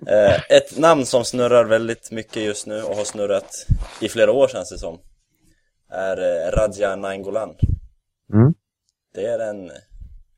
[0.07, 3.67] Eh, ett namn som snurrar väldigt mycket just nu och har snurrat
[4.01, 4.99] i flera år känns det som
[5.91, 7.49] är eh, Radja Nainggolan.
[8.33, 8.53] Mm.
[9.13, 9.71] Det är en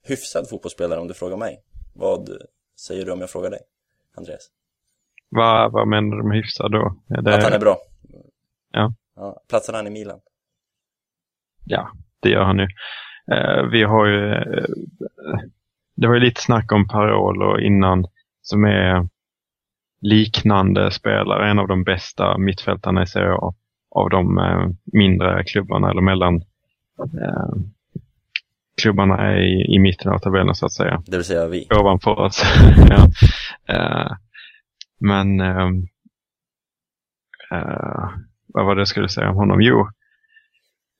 [0.08, 1.62] hyfsad fotbollsspelare om du frågar mig.
[1.94, 2.30] Vad
[2.88, 3.60] säger du om jag frågar dig,
[4.18, 4.50] Andreas?
[5.30, 6.96] Vad, vad menar du med hyfsad då?
[7.10, 7.78] Är det, Att han är bra?
[8.72, 8.94] Ja.
[9.16, 10.20] ja platsar han i Milan?
[11.66, 12.68] Ja, det gör han ju.
[13.32, 14.66] Eh, vi har ju, eh,
[15.96, 18.06] det var ju lite snack om Parolo innan
[18.42, 19.10] som är
[20.02, 23.54] liknande spelare, en av de bästa mittfältarna i Serie A
[23.96, 26.36] av de eh, mindre klubbarna eller mellan
[27.22, 27.54] eh,
[28.82, 31.04] klubbarna är i, i mitten av tabellen så att säga.
[31.06, 31.68] Det vill säga vi.
[31.80, 32.44] Ovanför oss.
[32.90, 33.10] ja.
[33.74, 34.12] eh,
[35.00, 35.68] men eh,
[37.52, 38.10] eh,
[38.48, 39.62] vad var det jag skulle säga om honom?
[39.62, 39.90] Jo,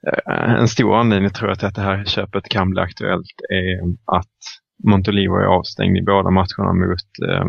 [0.08, 3.80] eh, en stor anledning tror jag till att det här köpet kan bli aktuellt är
[4.18, 4.36] att
[4.84, 7.46] Montolivo är avstängd i båda matcherna mot, eh,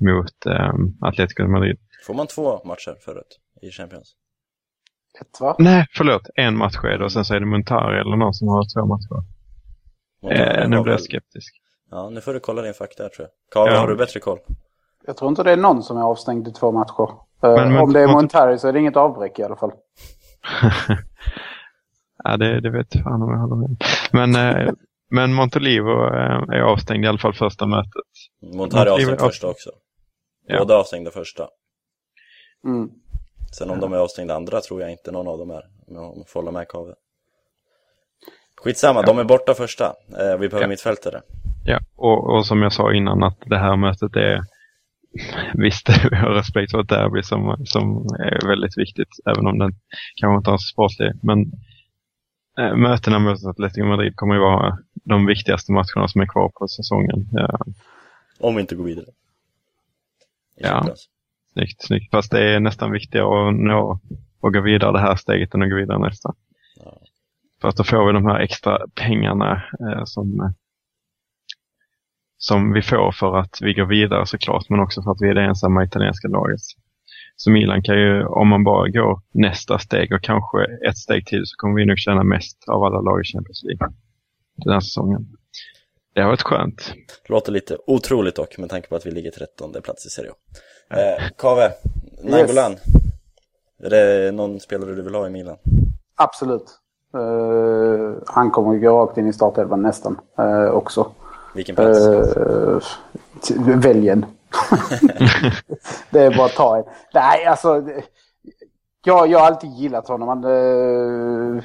[0.00, 1.78] mot eh, Atletico Madrid.
[2.06, 4.16] Får man två matcher förut i Champions?
[5.20, 5.56] Ett va?
[5.58, 6.22] Nej, förlåt.
[6.34, 8.86] En match är det och sen så är det Montari eller någon som har två
[8.86, 9.24] matcher.
[10.62, 11.54] Eh, nu blir jag skeptisk.
[11.90, 13.30] Ja, nu får du kolla din fakta här tror jag.
[13.52, 13.80] Karl, Ja.
[13.80, 14.38] har du bättre koll?
[15.06, 17.08] Jag tror inte det är någon som är avstängd i två matcher.
[17.42, 19.56] Eh, Men- men- Om det är Mont- Montari så är det inget avbräck i alla
[19.56, 19.72] fall.
[22.24, 23.76] ja, det, det vet fan om jag håller med.
[24.12, 24.34] Men,
[24.66, 24.72] eh,
[25.10, 27.92] men Montolivo eh, är avstängd i alla fall första mötet.
[28.54, 29.24] Montari är avstängd Ja.
[29.26, 29.70] första också.
[30.46, 30.58] Ja.
[30.58, 31.48] Båda avstängda första.
[32.66, 32.88] Mm.
[33.58, 35.62] Sen om de är avstängda andra tror jag inte någon av dem är.
[35.86, 36.94] Om jag får hålla med Kave.
[38.56, 39.84] Skitsamma, de är borta första.
[40.18, 40.68] Eh, vi behöver Ja.
[40.68, 41.22] mittfältare.
[41.64, 44.44] Ja, och, och som jag sa innan att det här mötet är
[45.54, 49.72] Visst, vi har respekt för ett derby som, som är väldigt viktigt, även om den
[50.16, 51.12] kanske inte har så sportlig.
[51.22, 51.52] Men
[52.58, 56.68] äh, mötena mot Atletico Madrid kommer ju vara de viktigaste matcherna som är kvar på
[56.68, 57.28] säsongen.
[57.32, 57.58] Ja,
[58.40, 59.06] Om vi inte går vidare.
[59.06, 60.68] I Ja.
[60.68, 61.08] Champions.
[61.56, 62.10] Snyggt, snyggt.
[62.10, 64.00] Fast det är nästan viktigare att nå
[64.40, 66.34] och gå vidare det här steget än att gå vidare nästa.
[66.84, 66.98] Ja.
[67.60, 70.54] För att då får vi de här extra pengarna eh, som,
[72.38, 75.34] som vi får för att vi går vidare såklart, men också för att vi är
[75.34, 76.60] det ensamma italienska laget.
[77.36, 81.42] Så Milan kan ju, om man bara går nästa steg och kanske ett steg till,
[81.44, 83.88] så kommer vi nog tjäna mest av alla lag i Champions League
[84.56, 85.26] den här säsongen.
[86.16, 86.92] Det har varit skönt.
[87.28, 90.34] Låter lite otroligt dock med tanke på att vi ligger 13 plats i Serie A.
[90.96, 91.72] Eh, Kave,
[92.22, 92.76] Nainggolan.
[93.82, 95.56] Är det någon spelare du vill ha i Milan?
[96.16, 96.64] Absolut.
[97.14, 101.10] Eh, han kommer ju gå rakt in i startelvan nästan eh, också.
[101.54, 102.06] Vilken plats?
[102.36, 102.80] Uh,
[103.58, 104.26] välj en.
[106.10, 106.84] det är bara att ta en.
[107.14, 107.80] Nej, alltså.
[107.80, 108.04] det-
[109.04, 110.28] Jag, jag har alltid gillat honom.
[110.28, 111.62] Han eh,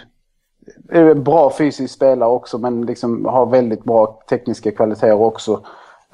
[0.90, 5.62] är en bra fysisk spelare också men liksom har väldigt bra tekniska kvaliteter också.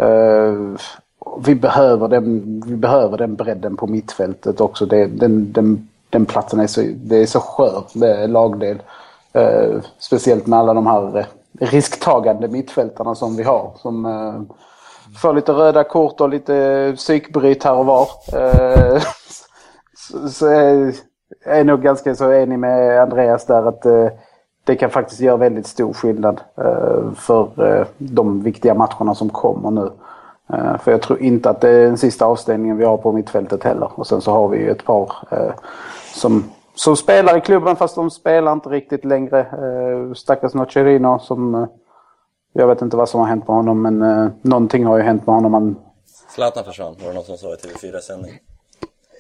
[0.01, 0.77] Uh,
[1.39, 4.86] vi, behöver den, vi behöver den bredden på mittfältet också.
[4.86, 8.81] Det, den, den, den platsen är så, det är så skör det är lagdel.
[9.38, 11.25] Uh, speciellt med alla de här
[11.60, 13.71] risktagande mittfältarna som vi har.
[13.77, 14.41] Som uh,
[15.21, 18.07] får lite röda kort och lite psykbryt här och var.
[19.99, 20.93] Så, så är,
[21.45, 23.86] är nog ganska så enig med Andreas där att
[24.67, 29.71] det kan faktiskt göra väldigt stor skillnad eh, för eh, de viktiga matcherna som kommer
[29.71, 29.91] nu.
[30.53, 33.63] Eh, för jag tror inte att det är den sista avstängningen vi har på mittfältet
[33.63, 33.91] heller.
[33.95, 35.53] Och sen så har vi ju ett par eh,
[36.13, 36.43] som,
[36.75, 39.39] som spelar i klubben fast de spelar inte riktigt längre.
[39.39, 41.67] Eh, stackars Nocerino som eh,
[42.53, 45.27] jag vet inte vad som har hänt med honom men eh, någonting har ju hänt
[45.27, 45.75] med honom.
[46.30, 48.32] Zlatan försvann, var det någon som sa i TV4-sändning.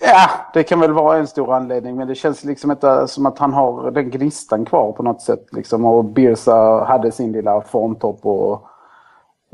[0.01, 1.95] Ja, det kan väl vara en stor anledning.
[1.95, 5.45] Men det känns liksom inte som att han har den gnistan kvar på något sätt.
[5.51, 5.85] Liksom.
[5.85, 8.67] Och Birsa hade sin lilla formtopp och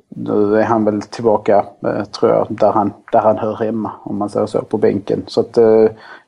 [0.10, 3.92] nu är han väl tillbaka, eh, tror jag, där han, där han hör hemma.
[4.04, 5.24] Om man säger så, på bänken.
[5.28, 5.86] Så att eh,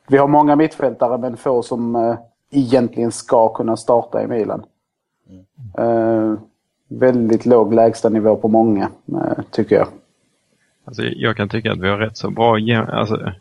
[0.07, 2.15] vi har många mittfältare men få som eh,
[2.51, 4.63] egentligen ska kunna starta i Milan.
[5.77, 6.33] Eh,
[6.87, 9.87] väldigt låg lägstanivå på många, eh, tycker jag.
[10.85, 12.57] Alltså, jag kan tycka att vi har rätt så bra,
[12.91, 13.31] alltså,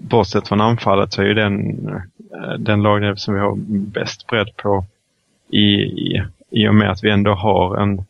[0.00, 1.88] bortsett från anfallet så är ju den,
[2.34, 4.84] eh, den lagdel som vi har bäst bredd på
[5.48, 8.04] i, i, i och med att vi ändå har en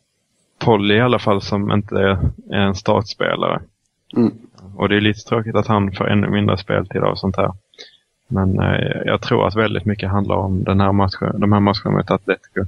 [0.59, 1.95] Polly i alla fall som inte
[2.49, 3.61] är en startspelare.
[4.17, 4.31] Mm.
[4.75, 7.51] Och det är lite tråkigt att han får ännu mindre speltid av sånt här.
[8.27, 11.97] Men eh, jag tror att väldigt mycket handlar om den här matchen, de här matcherna
[11.97, 12.65] mot Atletico.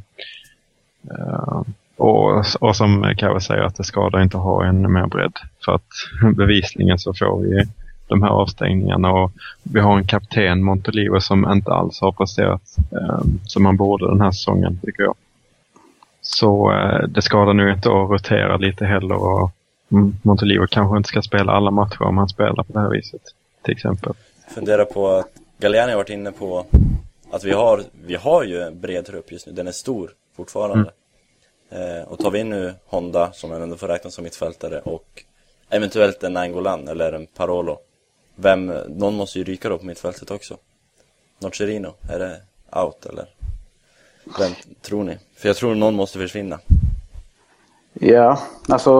[1.12, 1.62] Eh,
[1.98, 5.34] och, och som Kave säger att det skadar inte att ha en mer bredd.
[5.66, 5.88] För att
[6.36, 7.64] bevisligen så får vi
[8.12, 9.32] de här avstängningarna och
[9.64, 14.22] vi har en kapten Montolivo som inte alls har presterat eh, som han borde den
[14.22, 15.16] här säsongen tycker jag.
[16.22, 19.52] Så eh, det skadar nog inte att rotera lite heller och
[19.92, 23.22] mm, Montolivo kanske inte ska spela alla matcher om han spelar på det här viset.
[23.64, 24.14] Till exempel.
[24.56, 26.66] Fundera på att Galliani har varit inne på
[27.32, 30.92] att vi har, vi har ju en bred trupp just nu, den är stor fortfarande.
[31.70, 35.24] Eh, och tar vi in nu Honda, som man ändå får räkna som mittfältare, och
[35.70, 37.80] eventuellt en Angolan eller en Parolo.
[38.42, 40.58] Vem, någon måste ju ryka då på mittfältet också.
[41.40, 42.42] Nocerino, är det
[42.80, 43.26] out eller?
[44.40, 44.52] Vem
[44.82, 45.18] tror ni?
[45.38, 46.60] För jag tror någon måste försvinna.
[47.94, 48.92] Ja, alltså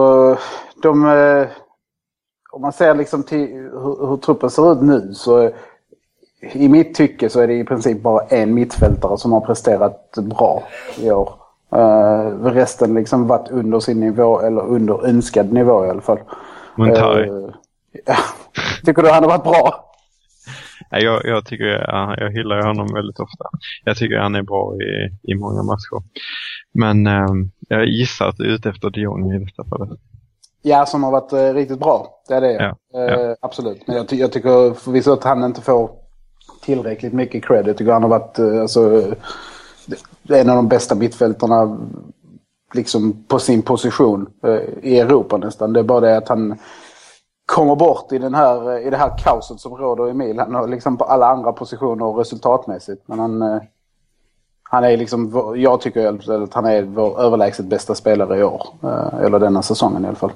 [0.82, 1.06] de...
[1.08, 1.46] eh,
[2.52, 5.50] Om man ser liksom till hur, hur truppen ser ut nu så
[6.52, 10.62] i mitt tycke så är det i princip bara en mittfältare som har presterat bra
[10.98, 11.34] i år.
[11.74, 16.18] Uh, resten liksom varit under sin nivå eller under önskad nivå i alla fall.
[16.74, 17.28] Montari.
[17.28, 17.54] Eh,
[18.06, 18.16] ja.
[18.84, 19.88] Tycker du han har varit bra?
[20.90, 23.44] Jag, jag tycker jag, jag hyllar honom väldigt ofta.
[23.84, 26.02] Jag tycker han är bra i, i många matcher.
[26.74, 27.26] Men eh,
[27.68, 30.00] jag gissar att du är ute efter de Jong i detta fallet.
[30.62, 32.22] Ja, som har varit eh, riktigt bra.
[32.28, 32.52] Det är det.
[32.52, 33.36] Ja, Eh, ja.
[33.40, 33.86] Absolut.
[33.86, 35.90] Men jag, ty- jag tycker förvisso att han inte får
[36.64, 37.66] tillräckligt mycket credit.
[37.66, 39.02] Jag tycker han har varit eh, alltså,
[40.22, 41.78] det är en av de bästa mittfältarna
[42.74, 45.72] liksom på sin position eh, i Europa nästan.
[45.72, 46.58] Det är bara det att han
[47.46, 50.68] kommer bort i, den här, eh, i det här kaoset som råder i Milan och
[50.68, 53.02] liksom på alla andra positioner och resultatmässigt.
[53.06, 53.62] Men han, eh,
[54.62, 56.06] han är liksom, jag tycker
[56.42, 58.66] att han är vår överlägset bästa spelare i år.
[58.82, 60.32] Eh, eller denna säsongen i alla fall.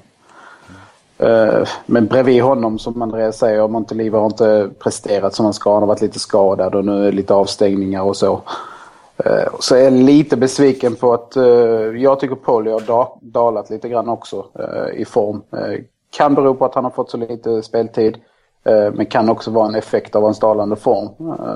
[1.85, 5.73] Men bredvid honom, som Andreas säger, Montelivo har inte presterat som han ska.
[5.73, 8.41] Han har varit lite skadad och nu är det lite avstängningar och så.
[9.59, 11.35] Så är jag lite besviken på att
[11.95, 14.45] jag tycker Polly har dalat lite grann också
[14.93, 15.41] i form.
[16.17, 18.17] Kan bero på att han har fått så lite speltid.
[18.65, 21.31] eh, Men kan också vara en effekt av hans dalande form.
[21.31, 21.55] Eh,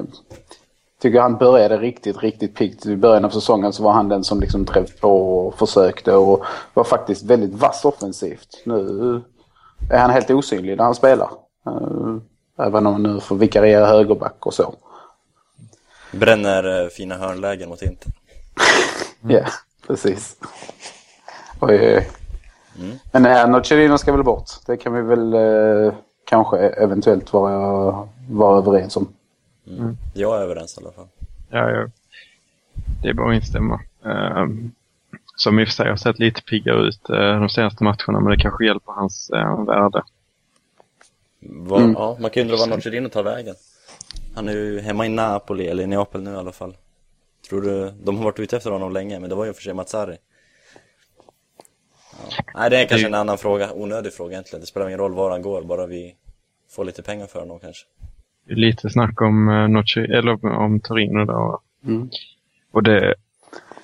[1.02, 2.86] Tycker han började riktigt, riktigt piggt.
[2.86, 6.43] I början av säsongen så var han den som liksom drev på och försökte och
[6.74, 8.62] var faktiskt väldigt vass offensivt.
[8.65, 9.21] Nu
[9.91, 11.30] är han helt osynlig när han spelar.
[11.65, 12.15] Eh,
[12.65, 14.74] Även om han nu får vikariera högerback och så.
[16.12, 18.12] Bränner fina hörnlägen mot Inter.
[19.28, 19.45] Ja,
[19.88, 20.36] precis.
[21.62, 22.08] Oj, oj, oj.
[23.12, 24.50] Men äh, Nocerino ska väl bort.
[24.66, 25.94] Det kan vi väl eh,
[26.26, 29.08] kanske eventuellt vara, vara överens om.
[30.14, 31.08] Jag är överens i alla fall.
[31.50, 31.88] Ja, ja.
[33.02, 33.80] Det är bara att instämma.
[34.02, 34.72] Um,
[35.36, 38.26] som i och för sig har sett lite piggare ut uh, de senaste matcherna, men
[38.26, 40.04] det kanske hjälper hans uh, värde.
[41.40, 43.56] Vad, Ja, man kan ju undra var Nocerino tar vägen.
[44.36, 46.76] Han är ju hemma i Napoli, eller i Neapel nu i alla fall.
[47.50, 49.74] Tror du, de har varit ute efter honom länge, men det var ju för sig
[49.74, 50.18] Mazzari.
[52.30, 52.44] Ja.
[52.56, 54.62] Nej, det är kanske en annan fråga, onödig fråga egentligen.
[54.62, 56.16] Det spelar ingen roll var han går, bara vi
[56.76, 57.86] får lite pengar för honom kanske.
[58.48, 61.62] Lite snack om, uh, Noce, eller om Torino då.
[61.86, 62.10] Mm.
[62.72, 63.16] Och det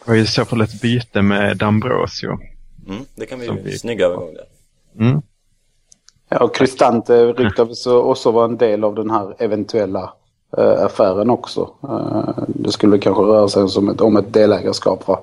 [0.06, 2.40] var ju i så fall ett byte med D'Ambrosio.
[2.88, 4.46] Mm, det kan vi Som ju, vi- snygg övergång där.
[5.06, 5.22] Mm.
[6.30, 10.14] Ja, och Cristante ryktades också vara en del av den här eventuella
[10.58, 11.70] eh, affären också.
[11.84, 15.20] Eh, det skulle kanske röra sig som ett, om ett delägarskap va?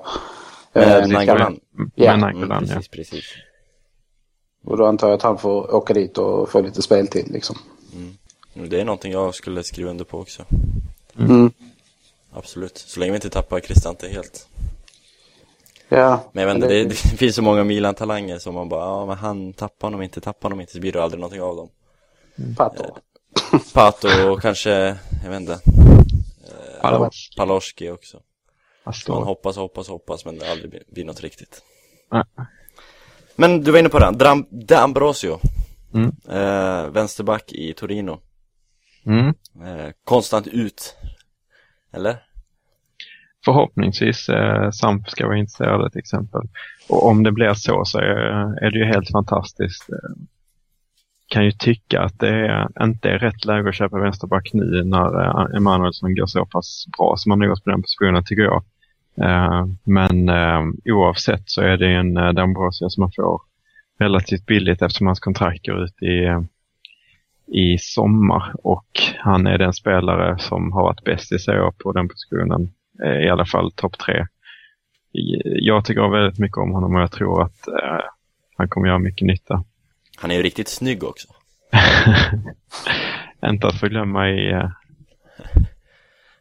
[0.75, 1.59] Eh, Med det kan- Nainggolan.
[1.95, 2.17] Ja.
[2.17, 2.59] Med Mm, ja.
[2.59, 3.25] precis, precis.
[4.65, 7.55] Och då antar jag att han får åka dit och få lite speltid liksom.
[7.95, 10.45] Mm, Det är någonting jag skulle skriva under på också.
[11.19, 11.51] Mm.
[12.33, 12.77] Absolut.
[12.77, 14.47] Så länge vi inte tappar Cristante helt.
[15.89, 19.05] Ja, Men jag vet inte, det, det finns så många Milan-talanger som man bara, ja
[19.05, 21.69] men han tappar honom inte, tappar honom inte, så blir det aldrig någonting av dem.
[22.57, 22.83] Pato.
[23.73, 24.69] Pato och kanske,
[25.23, 25.59] jag vet inte,
[26.81, 27.29] Palos.
[27.37, 28.19] Paloski också.
[28.85, 29.25] Man Astor.
[29.25, 31.61] hoppas, hoppas, hoppas men det aldrig blir, något riktigt.
[32.11, 32.23] Nej.
[33.35, 35.39] Men du var inne på det, Dram, D'Ambrosio.
[35.93, 36.11] Mm.
[36.29, 38.19] Eh, vänsterback i Torino.
[39.05, 39.27] Mm.
[39.65, 40.95] Eh, konstant ut.
[41.93, 42.17] Eller?
[43.45, 46.41] Förhoppningsvis eh, Samp ska vara intresserade till exempel.
[46.89, 49.89] Och om det blir så så är, är det ju helt fantastiskt.
[49.89, 50.23] Eh,
[51.27, 55.23] kan ju tycka att det är, inte är rätt läge att köpa vänsterback nu när
[55.23, 58.63] eh, Emanuelsson går så pass bra som han har gjort på den positionen tycker jag.
[59.21, 63.41] Eh, men eh, oavsett så är det en eh, D'Ambrosio som man får
[63.99, 66.45] relativt billigt eftersom hans kontrakt går ut i,
[67.59, 68.87] i sommar och
[69.17, 72.73] han är den spelare som har varit bäst i sig på den positionen
[73.23, 74.27] i alla fall topp tre.
[75.61, 77.59] Jag tycker väldigt mycket om honom och jag tror att
[78.57, 79.63] han kommer göra mycket nytta.
[80.17, 81.27] Han är ju riktigt snygg också.
[83.45, 84.51] Inte att förglömma i...
[84.51, 84.69] Eh,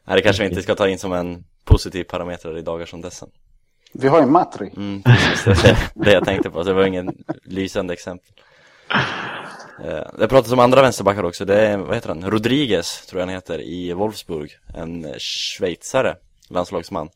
[0.06, 1.44] Nej, det kanske vi inte ska ta in som en
[1.74, 3.26] positiv parameter i dagar som dessa.
[3.92, 4.72] Vi har ju Matri.
[4.76, 8.32] Mm, precis, det det jag tänkte på, så det var ingen lysande exempel.
[9.84, 13.26] Eh, Det pratas om andra vänsterbackar också, det är, vad heter han, Rodriguez tror jag
[13.26, 14.50] han heter, i Wolfsburg.
[14.74, 16.16] En schweizare,
[16.48, 17.08] landslagsman.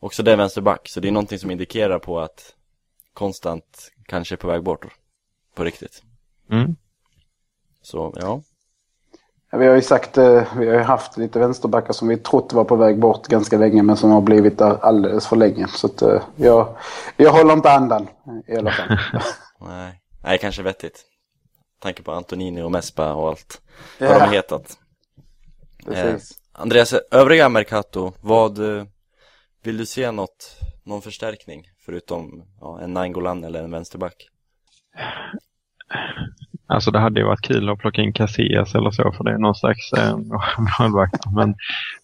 [0.00, 2.54] Också det är vänsterback, så det är någonting som indikerar på att
[3.14, 4.86] Konstant kanske är på väg bort.
[5.54, 6.02] På riktigt.
[6.50, 6.76] Mm.
[7.82, 8.42] Så, ja.
[9.50, 12.76] Vi har ju sagt, eh, vi har haft lite vänsterbackar som vi trott var på
[12.76, 15.68] väg bort ganska länge men som har blivit där alldeles för länge.
[15.68, 16.76] Så att, eh, jag,
[17.16, 18.08] jag håller inte andan
[18.46, 18.98] i alla fall.
[19.60, 21.04] Nej, Nej kanske vettigt.
[21.80, 23.60] Tanke på Antonini och Mespa och allt.
[23.98, 24.08] Ja.
[24.08, 24.78] Vad de hetat.
[25.84, 26.38] Precis.
[26.52, 28.84] Andreas, övriga Mercato, vad eh,
[29.62, 34.28] vill du se något, någon förstärkning förutom ja, en Nainggolan eller en vänsterback?
[36.66, 39.38] Alltså det hade ju varit kul att plocka in Casillas eller så för det är
[39.38, 40.16] någon slags eh,
[40.80, 41.26] målvakt.
[41.36, 41.54] Men,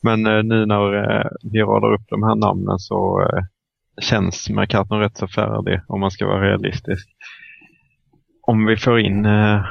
[0.02, 3.44] men eh, nu när eh, vi radar upp de här namnen så eh,
[4.02, 7.08] känns Mercaton rätt så färdig om man ska vara realistisk.
[8.42, 9.64] Om vi får in eh,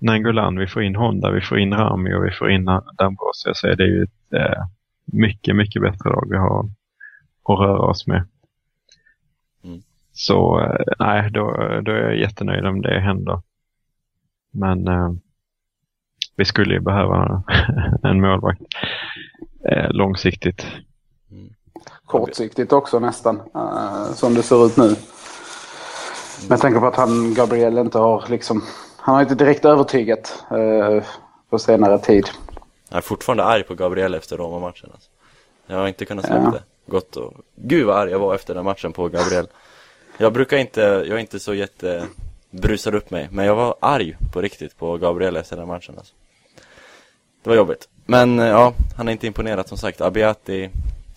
[0.00, 2.64] Nangolan, vi får in Honda, vi får in Rami och vi får in
[2.98, 4.64] Dambrosio så är det ju ett eh,
[5.12, 6.70] mycket, mycket bättre lag vi har
[7.44, 8.28] att röra oss med.
[9.64, 9.80] Mm.
[10.12, 11.42] Så eh, nej, då,
[11.82, 13.42] då är jag jättenöjd om det händer.
[14.58, 15.10] Men eh,
[16.36, 17.42] vi skulle ju behöva
[18.02, 18.60] en målvakt
[19.68, 20.66] eh, långsiktigt.
[22.06, 24.96] Kortsiktigt också nästan, eh, som det ser ut nu.
[26.48, 28.62] Med tanke på att han, Gabriel, inte har liksom...
[28.96, 31.04] Han har inte direkt övertygat eh,
[31.50, 32.28] på senare tid.
[32.88, 35.10] Jag är fortfarande arg på Gabriel efter Roma-matchen alltså.
[35.66, 36.50] Jag har inte kunnat släppa Ja.
[36.50, 36.62] det.
[36.90, 37.34] Gott och...
[37.56, 39.48] Gud vad arg jag var efter den matchen på Gabriel.
[40.18, 42.04] Jag brukar inte, jag är inte så jätte
[42.50, 43.28] brusar upp mig.
[43.30, 46.14] Men jag var arg på riktigt på Gabriel efter den matchen alltså.
[47.42, 47.88] Det var jobbigt.
[48.06, 50.00] Men eh, ja, han har inte imponerat som sagt.
[50.00, 50.70] Abiati,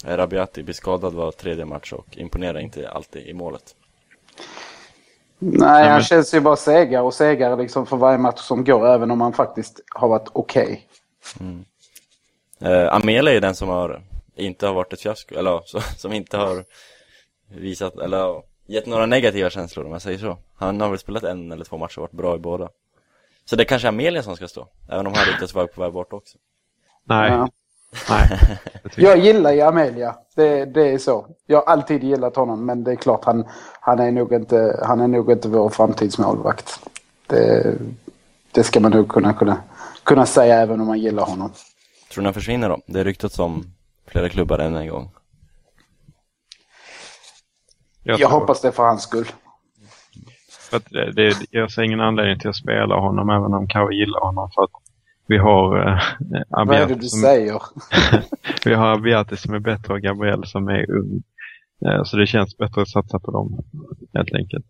[0.06, 3.76] eh, Rabiati blir skadad var tredje match och imponerar inte alltid i målet.
[5.40, 9.12] Nej, han känns ju bara segare och segare liksom för varje match som går, även
[9.12, 10.88] om han faktiskt har varit okej.
[12.62, 14.02] Eh, Amelia är den som har
[14.36, 16.64] inte har varit ett fiasko, eller så, som inte har
[17.48, 20.38] visat, eller gett några negativa känslor om jag säger så.
[20.56, 22.70] Han har väl spelat en eller två matcher och varit bra i båda.
[23.46, 25.94] Så det är kanske Amelia som ska stå, även om han ryktas vara på väg
[25.94, 26.38] bort också.
[27.04, 27.50] Nej, Ja.
[28.10, 28.58] nej.
[28.96, 30.16] Jag gillar ju Amelia.
[30.36, 31.28] Det, det är så.
[31.46, 33.46] Jag har alltid gillat honom, men det är klart han,
[33.80, 36.80] han, är, nog inte, han är nog inte vår framtidsmålvakt.
[37.28, 37.76] Det,
[38.52, 39.58] det ska man nog kunna, kunna,
[40.04, 41.52] kunna säga även om man gillar honom.
[42.12, 42.80] Tror ni han försvinner då?
[42.86, 43.66] Det är ryktats om
[44.08, 45.12] flera klubbar än en gång.
[48.04, 49.26] Jag, tror- hoppas det för hans skull.
[50.70, 53.92] För att det, det, jag ser ingen anledning till att spela honom även om Kawa
[53.92, 54.52] gillar honom.
[54.56, 54.70] För att
[55.28, 56.00] vi har eh,
[56.50, 57.62] Vad är det du som, säger?
[58.66, 61.24] vi har Abiati som är bättre och Gabriel som är ung.
[61.86, 63.64] Eh, så det känns bättre att satsa på dem
[64.14, 64.66] helt enkelt.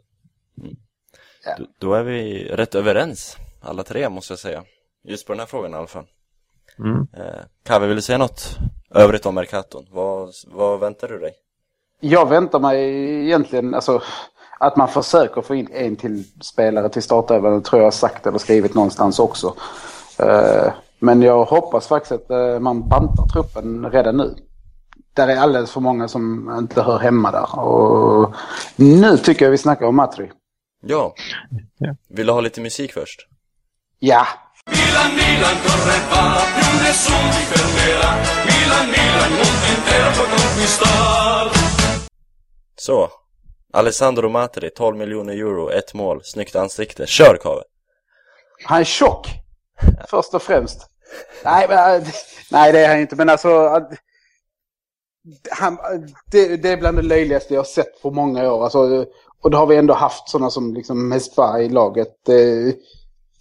[1.58, 4.64] Då, då är vi rätt överens, alla tre måste jag säga.
[5.04, 6.06] Just på den här frågan i alla fall.
[6.80, 7.08] Mm.
[7.14, 8.58] Eh, Kave, vill du säga något
[8.96, 9.86] övrigt om Mercaton?
[9.92, 11.32] Vad, vad väntar du dig?
[12.00, 12.80] Jag väntar mig
[13.26, 14.02] egentligen alltså,
[14.60, 17.54] att man försöker få in en till spelare till startelvan.
[17.54, 19.56] Det tror jag har sagt eller skrivit någonstans också.
[20.20, 24.36] Eh, men jag hoppas faktiskt att eh, man bantar truppen redan nu.
[25.14, 27.60] Där är alldeles för många som inte hör hemma där.
[27.60, 28.34] Och
[28.76, 30.32] nu tycker jag vi snackar om Matri.
[30.82, 31.14] Ja.
[32.10, 33.20] Vill du ha lite musik först?
[34.00, 34.26] Ja,
[34.72, 38.12] Milan, Milan, corre va, più nessuno ti fermerà.
[38.46, 41.59] Milan, Milan, mondo intero puoi conquistar.
[42.80, 43.10] Så.
[43.74, 47.06] Alessandro Matri, 12 miljoner euro, ett mål, snyggt ansikte.
[47.08, 47.62] Kör Kave!
[48.64, 49.28] han är tjock.
[50.08, 50.88] Först och främst.
[51.44, 52.08] Nej, men, äh,
[52.52, 53.16] nej det är han inte.
[53.16, 53.50] Men alltså...
[53.50, 53.84] Äh,
[55.52, 55.78] han,
[56.32, 58.64] det, det är bland det löjligaste jag har sett på många år.
[58.64, 59.06] Alltså,
[59.42, 62.08] och då har vi ändå haft sådana som liksom Mespa i laget.
[62.26, 62.64] Det,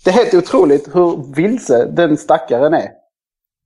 [0.05, 2.91] det är helt otroligt hur vilse den stackaren är.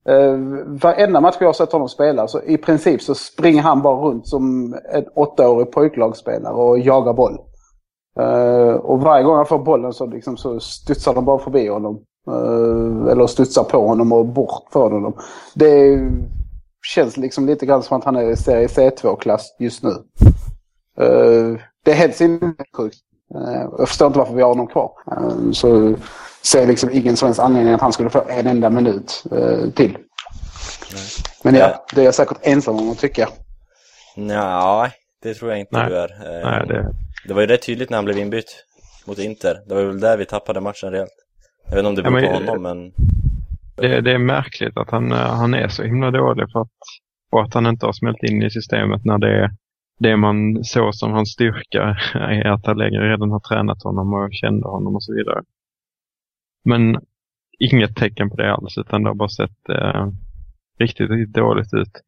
[0.09, 0.37] Eh,
[0.67, 4.29] varenda match jag har sett honom spela så i princip så springer han bara runt
[4.29, 7.39] som en åttaårig pojklagsspelare och jagar boll.
[8.21, 12.03] Eh, och varje gång han får bollen så, liksom, så studsar de bara förbi honom.
[12.29, 15.13] Eh, eller studsar på honom och bort från honom.
[15.55, 16.01] Det
[16.87, 19.91] känns liksom lite grann som att han är i serie C2-klass just nu.
[20.99, 22.99] Eh, det är helt sinnessjukt.
[23.35, 24.93] Eh, jag förstår inte varför vi har honom kvar.
[25.13, 25.95] Eh, så
[26.43, 29.71] ser jag liksom ingen som helst anledning att han skulle få en enda minut eh,
[29.71, 29.97] till.
[31.45, 33.29] Men ja, det är jag säkert ensam om att tycka.
[34.17, 34.91] Nja,
[35.23, 35.89] det tror jag inte Nej.
[35.89, 36.09] du är.
[36.11, 36.93] Eh, Nej, det,
[37.29, 38.65] det var ju rätt tydligt när han blev inbytt
[39.07, 39.57] mot Inter.
[39.69, 41.11] Det var väl där vi tappade matchen rejält.
[41.69, 42.93] Jag vet inte om det Ja, beror men- på honom, men...
[43.77, 46.69] det, det är märkligt att han, eh, han är så himla dålig för att,
[47.33, 49.51] och att han inte har smält in i systemet när det är
[49.99, 54.69] det man såg som hans styrka är att Allegri redan har tränat honom och kände
[54.69, 55.43] honom och så vidare.
[56.65, 57.01] Men
[57.59, 60.09] inget tecken på det alls utan det har bara sett eh,
[60.79, 62.03] riktigt, riktigt dåligt ut.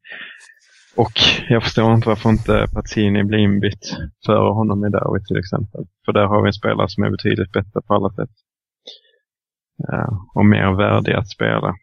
[0.95, 1.11] Och
[1.49, 5.85] jag förstår inte varför inte Pazzini blir inbytt före honom i Derby till exempel.
[6.05, 8.29] För där har vi en spelare som är betydligt bättre på alla sätt.
[9.93, 11.73] Uh, och mer värdig att spela.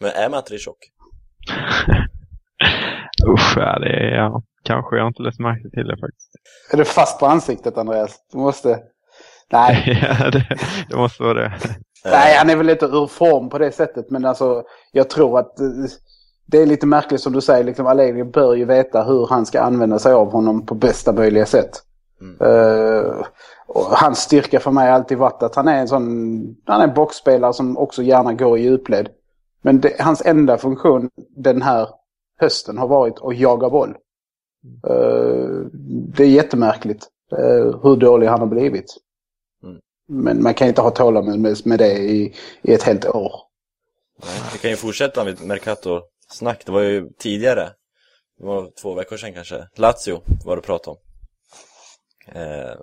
[0.00, 0.78] Men är Matri tjock?
[3.28, 6.30] Usch, ja, det är, ja, kanske jag har inte lagt märke till det faktiskt.
[6.72, 8.16] Är du fast på ansiktet Andreas?
[8.32, 8.78] Du måste...
[9.52, 9.98] Nej.
[10.20, 10.46] ja, det,
[10.88, 11.52] det måste vara det.
[12.04, 14.10] Nej, han är väl lite ur form på det sättet.
[14.10, 15.66] Men alltså, jag tror att eh,
[16.46, 17.64] det är lite märkligt som du säger.
[17.64, 21.46] Liksom, Allegri bör ju veta hur han ska använda sig av honom på bästa möjliga
[21.46, 21.82] sätt.
[22.20, 22.52] Mm.
[22.52, 23.24] Uh,
[23.90, 26.94] hans styrka för mig har alltid varit att han är en sån han är en
[26.94, 29.08] boxspelare som också gärna går i djupled.
[29.62, 31.88] Men det, hans enda funktion den här
[32.40, 33.96] hösten har varit att jaga boll.
[34.90, 35.66] Uh,
[36.16, 38.96] det är jättemärkligt uh, hur dålig han har blivit.
[40.06, 43.32] Men man kan inte ha tålamod med, med det i, i ett helt år.
[44.24, 46.62] Nej, vi kan ju fortsätta med Mercato-snack.
[46.66, 47.70] Det var ju tidigare.
[48.38, 49.68] Det var två veckor sedan kanske.
[49.76, 50.96] Lazio var det prat om.
[52.28, 52.74] Eh,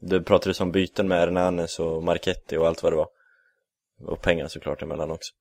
[0.00, 3.08] det pratades om byten med Hernanes och Marchetti och allt vad det var.
[4.00, 5.32] Och pengar såklart emellan också.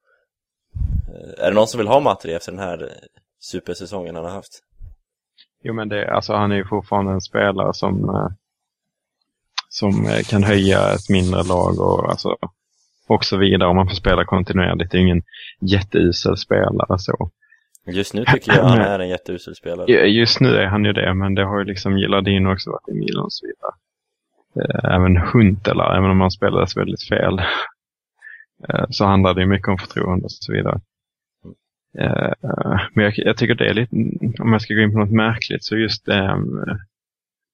[1.07, 2.93] Eh, är det någon som vill ha Matri efter den här
[3.39, 4.61] supersäsongen han har haft?
[5.63, 8.27] Jo men det, alltså han är ju fortfarande en spelare som, eh,
[9.79, 12.37] som eh, kan höja ett mindre lag och alltså
[13.07, 14.91] och så vidare om man får spela kontinuerligt.
[14.91, 15.23] Det är ingen
[15.61, 17.31] jätteusel spelare så.
[17.87, 19.91] Just nu tycker jag han är en jätteusel spelare.
[19.91, 22.93] Just nu är han ju det, men det har ju liksom Gilardino också varit i
[22.93, 23.73] Milan och så vidare.
[24.95, 27.41] Även Huntela, även om han spelades väldigt fel.
[28.89, 30.81] Så handlar det mycket om förtroende och så vidare.
[32.93, 33.95] Men jag, tycker det är lite,
[34.41, 36.63] om jag ska gå in på något märkligt, så just um,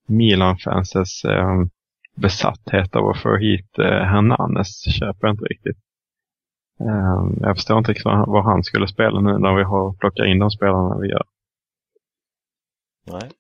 [0.07, 1.69] Milan-fansens um,
[2.15, 5.77] besatthet av att få hit uh, Hernanes köper jag inte riktigt.
[6.79, 10.25] Um, jag förstår inte riktigt vad, vad, han skulle spela nu när vi har plockat
[10.25, 11.23] in de spelarna vi gör.
[13.07, 13.31] Nej.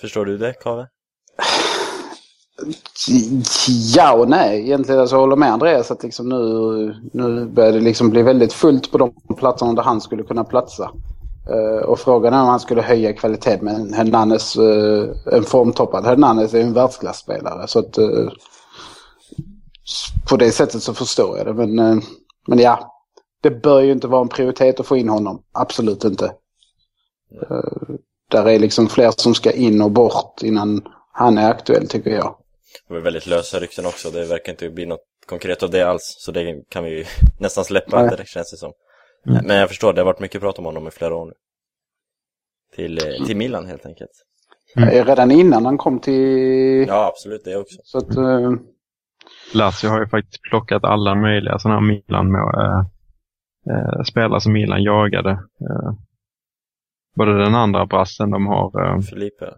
[0.00, 0.88] Förstår du det, Kave?
[3.96, 4.60] Ja och nej.
[4.60, 8.52] Egentligen alltså, jag håller med Andreas att liksom nu, nu börjar det liksom bli väldigt
[8.52, 10.90] fullt på de platserna där han skulle kunna platsa.
[11.50, 16.54] Uh, och frågan är om han skulle höja kvalitet med Hernanes, uh, en formtoppad Hernanes
[16.54, 17.68] är en världsklasspelare.
[17.68, 18.30] Så att uh,
[20.28, 21.54] på det sättet så förstår jag det.
[21.54, 22.02] Men,
[22.46, 23.02] men ja,
[23.42, 25.42] det bör ju inte vara en prioritet att få in honom.
[25.52, 26.32] Absolut inte.
[28.30, 30.82] där är liksom fler som ska in och bort innan
[31.12, 32.36] han är aktuell tycker jag.
[32.88, 36.14] Det var väldigt lösa rykten också, det verkar inte bli något konkret av det alls,
[36.18, 37.04] så det kan vi ju
[37.40, 38.10] nästan släppa Nej.
[38.10, 38.72] direkt känns det som.
[39.26, 39.46] Mm.
[39.46, 41.32] Men jag förstår, det har varit mycket prat om honom i flera år nu.
[42.76, 44.10] Till, eh, till Milan helt enkelt.
[44.76, 45.04] Mm.
[45.04, 46.84] Redan innan han kom till...
[46.88, 47.80] Ja, absolut, det också.
[47.84, 48.52] Så att, uh...
[49.54, 52.80] Lazio har ju faktiskt plockat alla möjliga sådana här Milan med, äh,
[53.76, 55.30] äh, spelare som Milan jagade.
[55.30, 55.92] Äh,
[57.16, 58.94] både den andra brassen de har...
[58.94, 59.54] Äh, Filipe.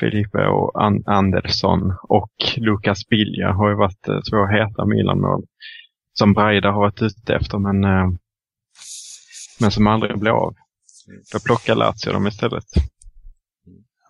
[0.00, 5.44] Filipe och An Andersson och Lukas Bilja har ju varit två heta Milan-mål.
[6.12, 7.84] Som Braida har varit ute efter men,
[9.64, 10.54] men som aldrig blev av.
[11.32, 12.64] Då plockar Lazio dem istället.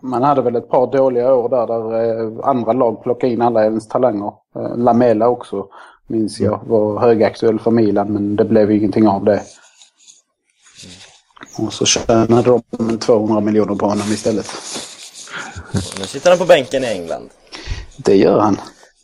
[0.02, 3.64] Man hade väl ett par dåliga år där, där eh, andra lag plockade in alla
[3.64, 4.32] ens talanger.
[4.76, 5.66] Lamela också,
[6.07, 9.42] minns jag, var högaktuell för Milan men det blev ingenting av det.
[11.59, 14.46] Och så tjänade de 200 miljoner på honom istället.
[15.98, 17.30] Nu sitter han på bänken i England.
[17.96, 18.55] Det gör han.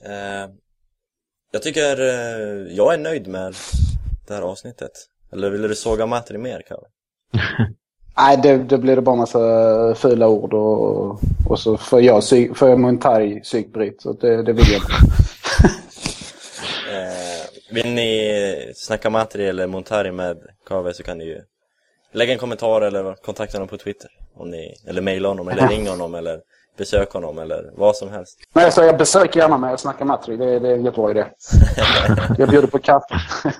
[0.05, 0.51] Eh,
[1.53, 3.55] jag tycker eh, jag är nöjd med
[4.27, 4.93] det här avsnittet.
[5.33, 6.87] Eller vill du såga Matri mer Kalle?
[8.17, 9.39] Nej, det, det blir det bara massa
[9.95, 14.03] fula ord och, och så får jag, psyk, får jag Montari psykbryt.
[14.03, 14.93] Så det, det vill jag inte.
[16.93, 21.41] eh, vill ni snacka Matri eller Montari med Kave så kan ni ju
[22.13, 24.11] lägga en kommentar eller kontakta honom på Twitter.
[24.35, 26.41] Om ni, eller mejla honom eller ringa honom eller
[26.79, 28.39] besök honom eller vad som helst.
[28.55, 30.37] Nej, så jag besöker gärna med och snackar Matri.
[30.37, 31.25] Det, det är en jättebra idé.
[32.39, 33.15] jag bjuder på kaffe.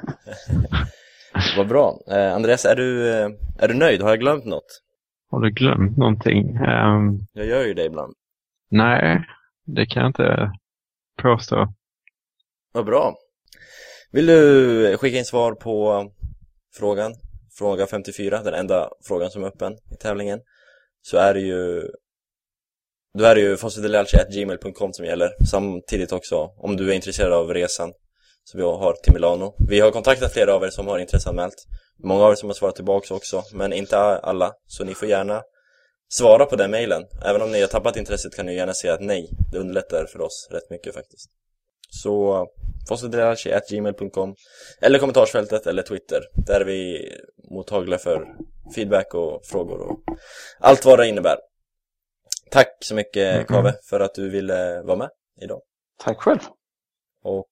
[1.57, 1.99] vad bra.
[2.11, 3.29] Eh, Andreas, är du, eh,
[3.59, 4.03] är du nöjd?
[4.03, 4.83] Har jag glömt något?
[5.31, 6.57] Har du glömt någonting?
[6.57, 7.27] Um...
[7.33, 8.15] Jag gör ju det ibland.
[8.71, 9.25] Nej,
[9.67, 10.53] det kan jag inte
[11.23, 11.75] påstå.
[12.73, 13.15] Vad bra.
[14.13, 16.07] Vill du skicka in svar på
[16.79, 17.15] frågan
[17.59, 20.41] fråga 54, den enda frågan som är öppen i tävlingen,
[21.03, 21.91] så är det ju
[23.19, 25.31] då är det ju fossildelalci.gmail.com som gäller.
[25.51, 27.93] Samtidigt också om du är intresserad av resan
[28.51, 29.55] som vi har till Milano.
[29.69, 31.55] Vi har kontaktat flera av er som har intresseanmält.
[32.05, 34.53] Många av er som har svarat tillbaka också, men inte alla.
[34.67, 35.43] Så ni får gärna
[36.09, 37.03] svara på den mejlen.
[37.25, 39.29] Även om ni har tappat intresset kan ni gärna säga att nej.
[39.53, 41.31] Det underlättar för oss rätt mycket faktiskt.
[41.91, 42.47] Så
[42.89, 44.35] fossildelalci.gmail.com
[44.81, 46.23] eller kommentarsfältet eller Twitter.
[46.47, 47.13] Där är vi
[47.51, 48.27] mottagliga för
[48.75, 50.01] feedback och frågor och
[50.59, 51.37] allt vad det innebär.
[52.51, 53.47] Tack så mycket Mm.
[53.47, 55.11] Kave för att du ville vara med
[55.43, 55.61] idag.
[56.05, 56.41] Tack själv.
[57.25, 57.47] Och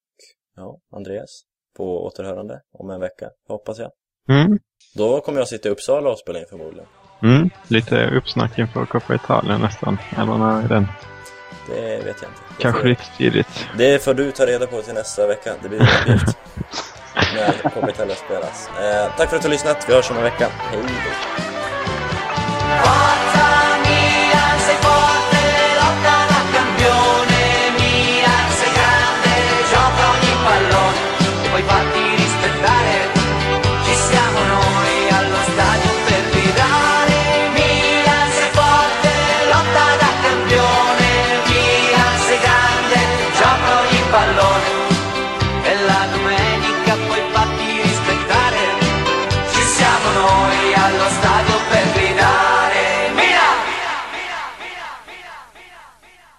[0.59, 1.43] ja, Andreas,
[1.77, 3.91] på återhörande om en vecka, hoppas jag.
[4.29, 4.59] Mm.
[4.95, 6.89] Då kommer jag sitta i Uppsala och spela in förmodligen.
[7.23, 7.51] Mm.
[7.69, 9.99] Lite uppsnack inför Coppa Italien nästan.
[10.17, 10.87] Eller när är den?
[11.69, 12.41] Det vet jag inte.
[12.57, 13.67] Det Kanske får- lite tidigt.
[13.79, 15.55] Det får du ta reda på till nästa vecka.
[15.63, 16.37] Det blir en uppgift.
[17.35, 18.69] När Coppa Italia spelas.
[18.81, 19.89] Eh, tack för att du har lyssnat.
[19.89, 20.49] Vi hörs om en vecka.
[20.49, 20.89] Hej då.